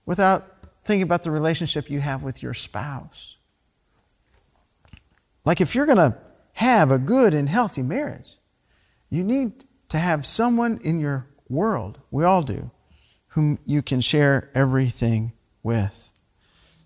without 0.07 0.47
thinking 0.83 1.03
about 1.03 1.21
the 1.21 1.29
relationship 1.29 1.91
you 1.91 1.99
have 1.99 2.23
with 2.23 2.41
your 2.41 2.55
spouse? 2.55 3.37
Like, 5.45 5.61
if 5.61 5.75
you're 5.75 5.85
going 5.85 5.99
to 5.99 6.17
have 6.53 6.89
a 6.89 6.97
good 6.97 7.35
and 7.35 7.47
healthy 7.47 7.83
marriage, 7.83 8.37
you 9.11 9.23
need 9.23 9.63
to 9.89 9.99
have 9.99 10.25
someone 10.25 10.79
in 10.83 10.99
your 10.99 11.27
world, 11.49 11.99
we 12.09 12.23
all 12.23 12.41
do, 12.41 12.71
whom 13.27 13.59
you 13.63 13.83
can 13.83 14.01
share 14.01 14.49
everything 14.55 15.33
with. 15.61 16.09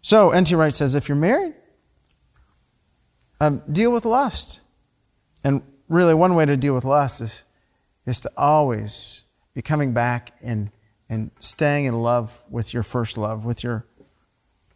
So, 0.01 0.31
N.T. 0.31 0.53
Wright 0.55 0.73
says 0.73 0.93
if 0.93 1.07
you're 1.07 1.15
married, 1.15 1.53
um, 3.41 3.63
deal 3.69 3.91
with 3.91 4.05
lust. 4.05 4.61
And 5.43 5.63
really, 5.89 6.13
one 6.13 6.35
way 6.35 6.45
to 6.45 6.55
deal 6.55 6.75
with 6.75 6.85
lust 6.85 7.19
is, 7.21 7.43
is 8.05 8.19
to 8.21 8.31
always 8.37 9.23
be 9.55 9.61
coming 9.61 9.93
back 9.93 10.35
and, 10.41 10.69
and 11.09 11.31
staying 11.39 11.85
in 11.85 12.01
love 12.01 12.43
with 12.49 12.73
your 12.73 12.83
first 12.83 13.17
love, 13.17 13.43
with 13.43 13.63
your, 13.63 13.85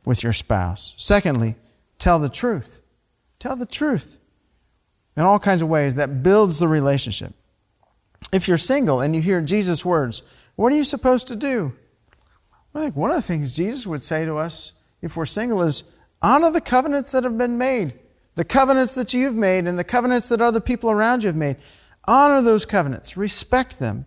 with 0.03 0.23
your 0.23 0.33
spouse. 0.33 0.95
Secondly, 0.97 1.55
tell 1.99 2.17
the 2.17 2.27
truth. 2.27 2.81
Tell 3.37 3.55
the 3.55 3.67
truth 3.67 4.17
in 5.15 5.23
all 5.23 5.37
kinds 5.37 5.61
of 5.61 5.69
ways 5.69 5.95
that 5.95 6.23
builds 6.23 6.57
the 6.57 6.67
relationship. 6.67 7.33
If 8.33 8.47
you're 8.47 8.57
single 8.57 8.99
and 8.99 9.15
you 9.15 9.21
hear 9.21 9.41
Jesus' 9.41 9.85
words, 9.85 10.23
what 10.55 10.73
are 10.73 10.75
you 10.75 10.83
supposed 10.83 11.27
to 11.27 11.35
do? 11.35 11.73
I 12.73 12.79
think 12.79 12.95
one 12.95 13.11
of 13.11 13.15
the 13.15 13.21
things 13.21 13.55
Jesus 13.55 13.85
would 13.85 14.01
say 14.01 14.25
to 14.25 14.37
us 14.37 14.73
if 15.03 15.15
we're 15.15 15.27
single 15.27 15.61
is 15.61 15.83
honor 16.19 16.49
the 16.49 16.59
covenants 16.59 17.11
that 17.11 17.23
have 17.23 17.37
been 17.37 17.59
made, 17.59 17.93
the 18.35 18.45
covenants 18.45 18.93
that 18.95 19.13
you've 19.13 19.35
made, 19.35 19.65
and 19.65 19.79
the 19.79 19.83
covenants 19.83 20.29
that 20.29 20.41
other 20.41 20.59
people 20.59 20.91
around 20.91 21.23
you 21.23 21.27
have 21.27 21.35
made. 21.35 21.57
Honor 22.07 22.41
those 22.41 22.65
covenants, 22.65 23.17
respect 23.17 23.79
them. 23.79 24.05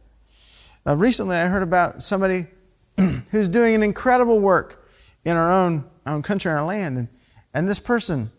Uh, 0.86 0.96
recently, 0.96 1.36
I 1.36 1.48
heard 1.48 1.62
about 1.62 2.02
somebody 2.02 2.46
who's 3.30 3.48
doing 3.48 3.74
an 3.74 3.82
incredible 3.82 4.38
work 4.38 4.88
in 5.24 5.36
our 5.36 5.50
own, 5.50 5.84
our 6.06 6.14
own 6.14 6.22
country, 6.22 6.52
our 6.52 6.64
land. 6.64 6.98
And, 6.98 7.08
and 7.52 7.68
this 7.68 7.80
person 7.80 8.30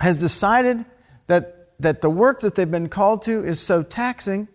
has 0.00 0.20
decided 0.20 0.84
that, 1.26 1.78
that 1.80 2.00
the 2.00 2.10
work 2.10 2.40
that 2.40 2.54
they've 2.54 2.70
been 2.70 2.88
called 2.88 3.22
to 3.22 3.44
is 3.44 3.60
so 3.60 3.82
taxing 3.82 4.48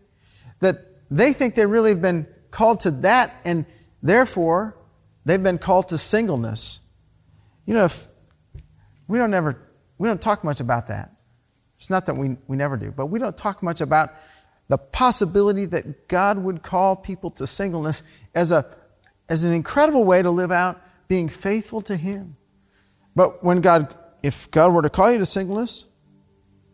that 0.60 0.86
they 1.12 1.34
think 1.34 1.56
they 1.56 1.66
really 1.66 1.92
have 1.92 2.02
been 2.02 2.26
called 2.50 2.80
to 2.82 2.92
that, 2.92 3.40
and 3.46 3.66
therefore 4.02 4.76
They've 5.26 5.42
been 5.42 5.58
called 5.58 5.90
to 5.90 5.98
singleness. 5.98 6.82
You 7.66 7.74
know, 7.74 7.86
if 7.86 8.08
we 9.08 9.18
don't 9.18 9.34
ever, 9.34 9.60
we 9.98 10.08
don't 10.08 10.22
talk 10.22 10.44
much 10.44 10.60
about 10.60 10.88
that. 10.88 11.12
It's 11.78 11.90
not 11.90 12.06
that 12.06 12.16
we, 12.16 12.38
we 12.48 12.58
never 12.58 12.78
do, 12.78 12.92
but 12.92 13.08
we 13.08 13.20
don't 13.20 13.36
talk 13.36 13.62
much 13.62 13.82
about 13.82 14.14
the 14.68 14.78
possibility 14.78 15.66
that 15.66 16.08
God 16.08 16.38
would 16.38 16.64
call 16.64 16.96
people 16.96 17.30
to 17.32 17.46
singleness 17.46 18.04
as, 18.34 18.52
a, 18.52 18.66
as 19.30 19.44
an 19.44 19.54
incredible 19.54 20.04
way 20.04 20.22
to 20.22 20.32
live 20.32 20.52
out 20.52 20.82
being 21.08 21.30
faithful 21.30 21.82
to 21.82 21.96
Him. 21.96 22.38
But 23.16 23.44
when 23.44 23.62
God, 23.62 23.96
if 24.24 24.50
God 24.52 24.74
were 24.74 24.82
to 24.82 24.90
call 24.90 25.12
you 25.12 25.20
to 25.20 25.26
singleness, 25.26 25.86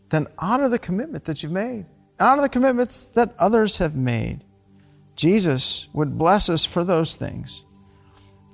then 0.10 0.28
honor 0.38 0.70
the 0.70 0.80
commitment 0.80 1.26
that 1.26 1.44
you've 1.44 1.52
made. 1.52 1.86
Honor 2.20 2.44
the 2.44 2.50
commitments 2.50 3.06
that 3.06 3.34
others 3.40 3.78
have 3.78 3.96
made. 3.96 4.44
Jesus 5.16 5.90
would 5.94 6.18
bless 6.18 6.50
us 6.50 6.66
for 6.66 6.84
those 6.84 7.16
things. 7.16 7.66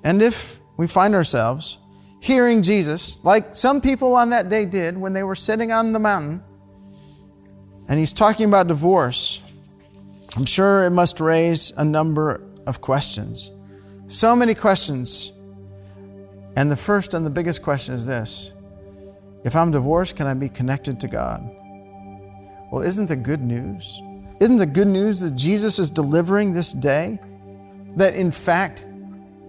And 0.03 0.21
if 0.21 0.59
we 0.77 0.87
find 0.87 1.13
ourselves 1.13 1.79
hearing 2.19 2.61
Jesus, 2.61 3.23
like 3.23 3.55
some 3.55 3.81
people 3.81 4.15
on 4.15 4.31
that 4.31 4.49
day 4.49 4.65
did 4.65 4.97
when 4.97 5.13
they 5.13 5.23
were 5.23 5.35
sitting 5.35 5.71
on 5.71 5.91
the 5.91 5.99
mountain, 5.99 6.43
and 7.87 7.99
he's 7.99 8.13
talking 8.13 8.47
about 8.47 8.67
divorce, 8.67 9.43
I'm 10.35 10.45
sure 10.45 10.83
it 10.83 10.91
must 10.91 11.19
raise 11.19 11.71
a 11.77 11.85
number 11.85 12.43
of 12.65 12.81
questions. 12.81 13.51
So 14.07 14.35
many 14.35 14.53
questions. 14.53 15.33
And 16.55 16.71
the 16.71 16.75
first 16.75 17.13
and 17.13 17.25
the 17.25 17.29
biggest 17.29 17.61
question 17.61 17.93
is 17.93 18.05
this 18.05 18.53
If 19.45 19.55
I'm 19.55 19.71
divorced, 19.71 20.15
can 20.15 20.27
I 20.27 20.33
be 20.33 20.49
connected 20.49 20.99
to 21.01 21.07
God? 21.07 21.41
Well, 22.71 22.81
isn't 22.81 23.07
the 23.07 23.15
good 23.15 23.41
news? 23.41 24.01
Isn't 24.39 24.57
the 24.57 24.65
good 24.65 24.87
news 24.87 25.19
that 25.21 25.35
Jesus 25.35 25.79
is 25.79 25.89
delivering 25.89 26.51
this 26.51 26.73
day? 26.73 27.19
That 27.95 28.15
in 28.15 28.31
fact, 28.31 28.85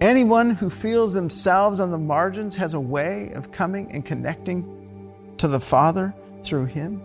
Anyone 0.00 0.50
who 0.50 0.70
feels 0.70 1.12
themselves 1.12 1.80
on 1.80 1.90
the 1.90 1.98
margins 1.98 2.54
has 2.54 2.74
a 2.74 2.80
way 2.80 3.32
of 3.34 3.50
coming 3.50 3.90
and 3.90 4.04
connecting 4.04 5.12
to 5.38 5.48
the 5.48 5.58
Father 5.58 6.14
through 6.44 6.66
Him. 6.66 7.02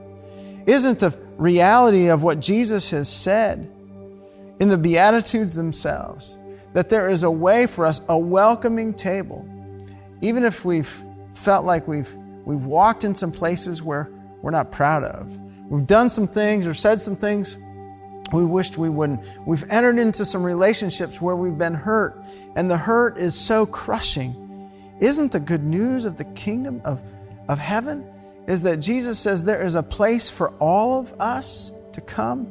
Isn't 0.68 1.00
the 1.00 1.18
reality 1.38 2.10
of 2.10 2.22
what 2.22 2.40
Jesus 2.40 2.92
has 2.92 3.12
said 3.12 3.70
in 4.60 4.70
the 4.70 4.78
Beatitudes 4.78 5.56
themselves 5.56 6.38
that 6.74 6.90
there 6.90 7.10
is 7.10 7.24
a 7.24 7.32
way 7.32 7.66
for 7.66 7.86
us, 7.86 8.00
a 8.10 8.18
welcoming 8.18 8.94
table, 8.94 9.48
even 10.22 10.44
if 10.44 10.64
we've 10.64 11.04
felt 11.34 11.66
like 11.66 11.88
we've, 11.88 12.14
we've 12.46 12.66
walked 12.66 13.06
in 13.06 13.16
some 13.16 13.32
places 13.32 13.82
where 13.82 14.12
we're 14.44 14.52
not 14.52 14.72
proud 14.72 15.04
of? 15.04 15.40
We've 15.68 15.88
done 15.88 16.12
some 16.12 16.28
things 16.28 16.68
or 16.68 16.76
said 16.76 17.02
some 17.02 17.16
things 17.16 17.58
we 18.34 18.44
wished 18.44 18.78
we 18.78 18.90
wouldn't. 18.90 19.24
We've 19.46 19.70
entered 19.70 20.00
into 20.00 20.26
some 20.26 20.44
relationships 20.44 21.22
where 21.22 21.36
we've 21.36 21.58
been 21.58 21.76
hurt, 21.76 22.20
and 22.56 22.70
the 22.70 22.78
hurt 22.78 23.18
is 23.18 23.36
so 23.36 23.66
crushing. 23.66 24.72
Isn't 25.00 25.32
the 25.32 25.40
good 25.40 25.64
news 25.64 26.06
of 26.06 26.18
the 26.18 26.26
kingdom 26.26 26.82
of, 26.84 27.02
of 27.48 27.60
heaven 27.60 28.06
is 28.48 28.64
that 28.64 28.78
Jesus 28.78 29.20
says 29.20 29.44
there 29.44 29.64
is 29.64 29.76
a 29.76 29.84
place 29.84 30.30
for 30.30 30.50
all 30.56 31.00
of 31.00 31.14
us 31.20 31.72
to 31.94 32.02
come 32.02 32.48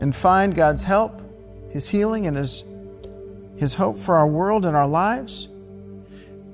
and 0.00 0.14
find 0.14 0.54
God's 0.54 0.82
help, 0.82 1.22
His 1.70 1.88
healing, 1.88 2.26
and 2.26 2.36
His, 2.36 2.64
His 3.56 3.74
hope 3.74 3.96
for 3.96 4.16
our 4.16 4.26
world 4.26 4.66
and 4.66 4.76
our 4.76 4.88
lives? 4.88 5.48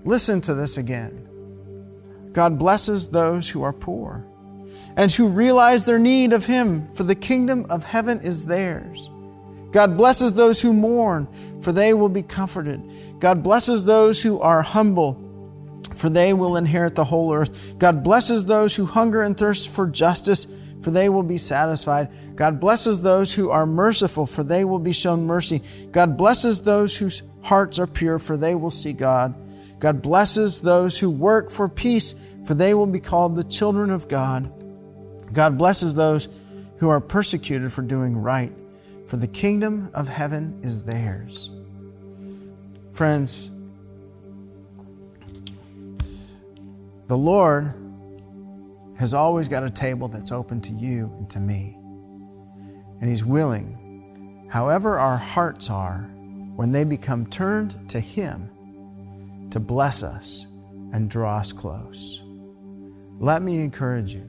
Listen 0.04 0.40
to 0.42 0.54
this 0.54 0.76
again. 0.76 1.24
God 2.32 2.58
blesses 2.58 3.08
those 3.08 3.48
who 3.50 3.62
are 3.62 3.72
poor 3.72 4.24
and 4.98 5.12
who 5.12 5.28
realize 5.28 5.84
their 5.84 5.98
need 5.98 6.32
of 6.32 6.46
Him, 6.46 6.88
for 6.88 7.04
the 7.04 7.14
kingdom 7.14 7.64
of 7.70 7.84
heaven 7.84 8.20
is 8.20 8.46
theirs. 8.46 9.08
God 9.70 9.96
blesses 9.96 10.32
those 10.32 10.60
who 10.60 10.72
mourn, 10.72 11.28
for 11.62 11.70
they 11.70 11.94
will 11.94 12.08
be 12.08 12.24
comforted. 12.24 12.82
God 13.20 13.44
blesses 13.44 13.84
those 13.84 14.20
who 14.22 14.40
are 14.40 14.60
humble, 14.62 15.80
for 15.94 16.08
they 16.08 16.32
will 16.34 16.56
inherit 16.56 16.96
the 16.96 17.04
whole 17.04 17.32
earth. 17.32 17.78
God 17.78 18.02
blesses 18.02 18.46
those 18.46 18.74
who 18.74 18.86
hunger 18.86 19.22
and 19.22 19.36
thirst 19.36 19.68
for 19.68 19.86
justice, 19.86 20.48
for 20.82 20.90
they 20.90 21.08
will 21.08 21.22
be 21.22 21.38
satisfied. 21.38 22.08
God 22.34 22.58
blesses 22.58 23.00
those 23.00 23.34
who 23.34 23.50
are 23.50 23.66
merciful, 23.66 24.26
for 24.26 24.42
they 24.42 24.64
will 24.64 24.80
be 24.80 24.92
shown 24.92 25.26
mercy. 25.26 25.62
God 25.92 26.16
blesses 26.16 26.62
those 26.62 26.96
whose 26.96 27.22
hearts 27.42 27.78
are 27.78 27.86
pure, 27.86 28.18
for 28.18 28.36
they 28.36 28.56
will 28.56 28.70
see 28.70 28.94
God. 28.94 29.32
God 29.78 30.02
blesses 30.02 30.60
those 30.60 30.98
who 30.98 31.08
work 31.08 31.52
for 31.52 31.68
peace, 31.68 32.16
for 32.44 32.54
they 32.54 32.74
will 32.74 32.86
be 32.86 32.98
called 32.98 33.36
the 33.36 33.44
children 33.44 33.90
of 33.90 34.08
God. 34.08 34.57
God 35.32 35.58
blesses 35.58 35.94
those 35.94 36.28
who 36.78 36.88
are 36.88 37.00
persecuted 37.00 37.72
for 37.72 37.82
doing 37.82 38.16
right, 38.16 38.52
for 39.06 39.16
the 39.16 39.26
kingdom 39.26 39.90
of 39.94 40.08
heaven 40.08 40.60
is 40.62 40.84
theirs. 40.84 41.52
Friends, 42.92 43.50
the 47.08 47.16
Lord 47.16 47.72
has 48.96 49.14
always 49.14 49.48
got 49.48 49.64
a 49.64 49.70
table 49.70 50.08
that's 50.08 50.32
open 50.32 50.60
to 50.62 50.72
you 50.72 51.12
and 51.18 51.30
to 51.30 51.40
me. 51.40 51.76
And 53.00 53.08
He's 53.08 53.24
willing, 53.24 54.48
however 54.50 54.98
our 54.98 55.16
hearts 55.16 55.70
are, 55.70 56.10
when 56.56 56.72
they 56.72 56.84
become 56.84 57.26
turned 57.26 57.88
to 57.90 58.00
Him, 58.00 58.50
to 59.50 59.60
bless 59.60 60.02
us 60.02 60.48
and 60.92 61.08
draw 61.08 61.38
us 61.38 61.52
close. 61.52 62.24
Let 63.20 63.42
me 63.42 63.60
encourage 63.60 64.14
you, 64.14 64.28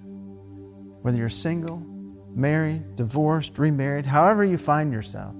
whether 1.01 1.17
you're 1.17 1.29
single, 1.29 1.77
married, 2.33 2.95
divorced, 2.95 3.59
remarried, 3.59 4.05
however 4.05 4.43
you 4.43 4.57
find 4.57 4.91
yourself, 4.91 5.35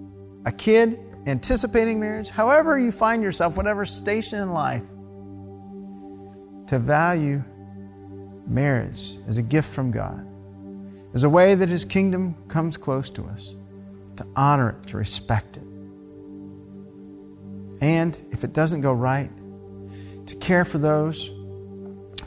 a 0.46 0.52
kid 0.52 1.00
anticipating 1.28 2.00
marriage, 2.00 2.30
however 2.30 2.80
you 2.80 2.92
find 2.92 3.22
yourself, 3.22 3.58
whatever 3.58 3.86
station 3.86 4.40
in 4.40 4.52
life, 4.52 4.88
to 6.68 6.80
value 6.80 7.44
marriage 8.48 9.18
as 9.28 9.38
a 9.38 9.44
gift 9.44 9.70
from 9.70 9.92
God, 9.92 10.26
as 11.14 11.24
a 11.24 11.30
way 11.30 11.56
that 11.56 11.70
His 11.70 11.86
kingdom 11.86 12.36
comes 12.48 12.78
close 12.78 13.10
to 13.12 13.26
us, 13.26 13.56
to 14.16 14.26
honor 14.36 14.70
it, 14.70 14.88
to 14.88 14.98
respect 14.98 15.58
it. 15.58 15.64
And 17.82 18.20
if 18.32 18.44
it 18.44 18.54
doesn't 18.54 18.82
go 18.82 18.94
right, 18.94 19.32
to 20.26 20.36
care 20.36 20.66
for 20.66 20.78
those 20.78 21.34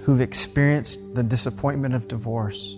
who've 0.02 0.20
experienced 0.20 1.14
the 1.14 1.22
disappointment 1.22 1.94
of 1.94 2.08
divorce, 2.08 2.76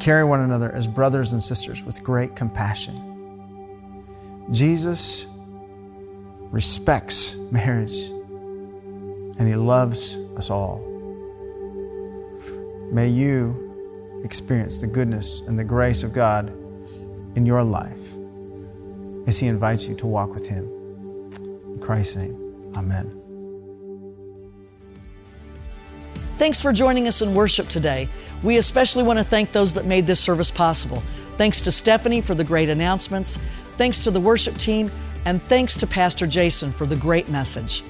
carry 0.00 0.24
one 0.24 0.40
another 0.40 0.72
as 0.72 0.88
brothers 0.88 1.32
and 1.32 1.42
sisters 1.42 1.84
with 1.84 2.02
great 2.02 2.34
compassion. 2.34 3.06
Jesus 4.50 5.26
respects 6.50 7.36
marriage 7.52 8.10
and 9.38 9.46
He 9.46 9.54
loves 9.54 10.18
us 10.36 10.50
all. 10.50 10.86
May 12.92 13.08
you 13.08 14.20
experience 14.24 14.80
the 14.80 14.86
goodness 14.86 15.40
and 15.42 15.58
the 15.58 15.64
grace 15.64 16.02
of 16.02 16.12
God 16.12 16.48
in 17.36 17.46
your 17.46 17.62
life 17.62 18.16
as 19.26 19.38
He 19.38 19.46
invites 19.46 19.86
you 19.86 19.94
to 19.96 20.06
walk 20.06 20.34
with 20.34 20.48
Him. 20.48 20.64
In 21.66 21.78
Christ's 21.80 22.16
name, 22.16 22.72
Amen. 22.74 23.16
Thanks 26.36 26.62
for 26.62 26.72
joining 26.72 27.06
us 27.06 27.20
in 27.20 27.34
worship 27.34 27.68
today. 27.68 28.08
We 28.42 28.56
especially 28.56 29.02
want 29.02 29.18
to 29.18 29.24
thank 29.24 29.52
those 29.52 29.74
that 29.74 29.84
made 29.84 30.06
this 30.06 30.20
service 30.20 30.50
possible. 30.50 31.02
Thanks 31.36 31.60
to 31.62 31.72
Stephanie 31.72 32.20
for 32.20 32.34
the 32.34 32.44
great 32.44 32.68
announcements, 32.68 33.36
thanks 33.76 34.04
to 34.04 34.10
the 34.10 34.20
worship 34.20 34.56
team, 34.56 34.90
and 35.24 35.42
thanks 35.44 35.76
to 35.78 35.86
Pastor 35.86 36.26
Jason 36.26 36.70
for 36.70 36.86
the 36.86 36.96
great 36.96 37.28
message. 37.28 37.82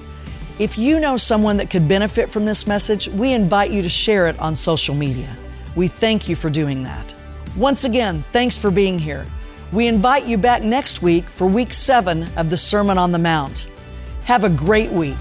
If 0.59 0.77
you 0.77 0.99
know 0.99 1.17
someone 1.17 1.57
that 1.57 1.69
could 1.69 1.87
benefit 1.87 2.29
from 2.29 2.45
this 2.45 2.67
message, 2.67 3.07
we 3.09 3.33
invite 3.33 3.71
you 3.71 3.81
to 3.81 3.89
share 3.89 4.27
it 4.27 4.39
on 4.39 4.55
social 4.55 4.93
media. 4.93 5.35
We 5.75 5.87
thank 5.87 6.29
you 6.29 6.35
for 6.35 6.49
doing 6.49 6.83
that. 6.83 7.15
Once 7.57 7.83
again, 7.83 8.23
thanks 8.31 8.57
for 8.57 8.71
being 8.71 8.99
here. 8.99 9.25
We 9.71 9.87
invite 9.87 10.25
you 10.25 10.37
back 10.37 10.63
next 10.63 11.01
week 11.01 11.23
for 11.23 11.47
week 11.47 11.73
seven 11.73 12.27
of 12.35 12.49
the 12.49 12.57
Sermon 12.57 12.97
on 12.97 13.11
the 13.11 13.19
Mount. 13.19 13.69
Have 14.25 14.43
a 14.43 14.49
great 14.49 14.91
week. 14.91 15.17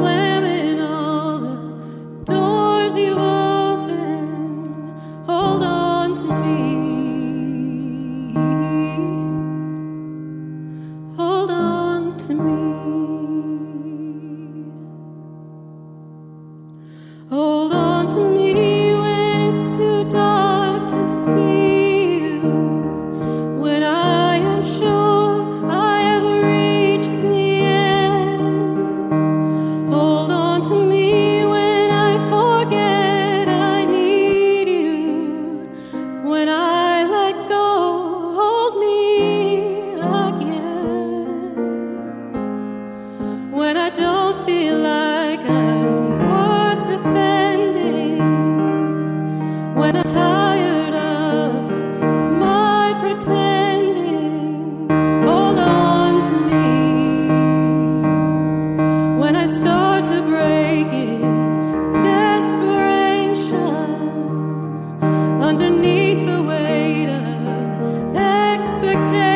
When 0.00 0.77
expectation, 68.88 69.27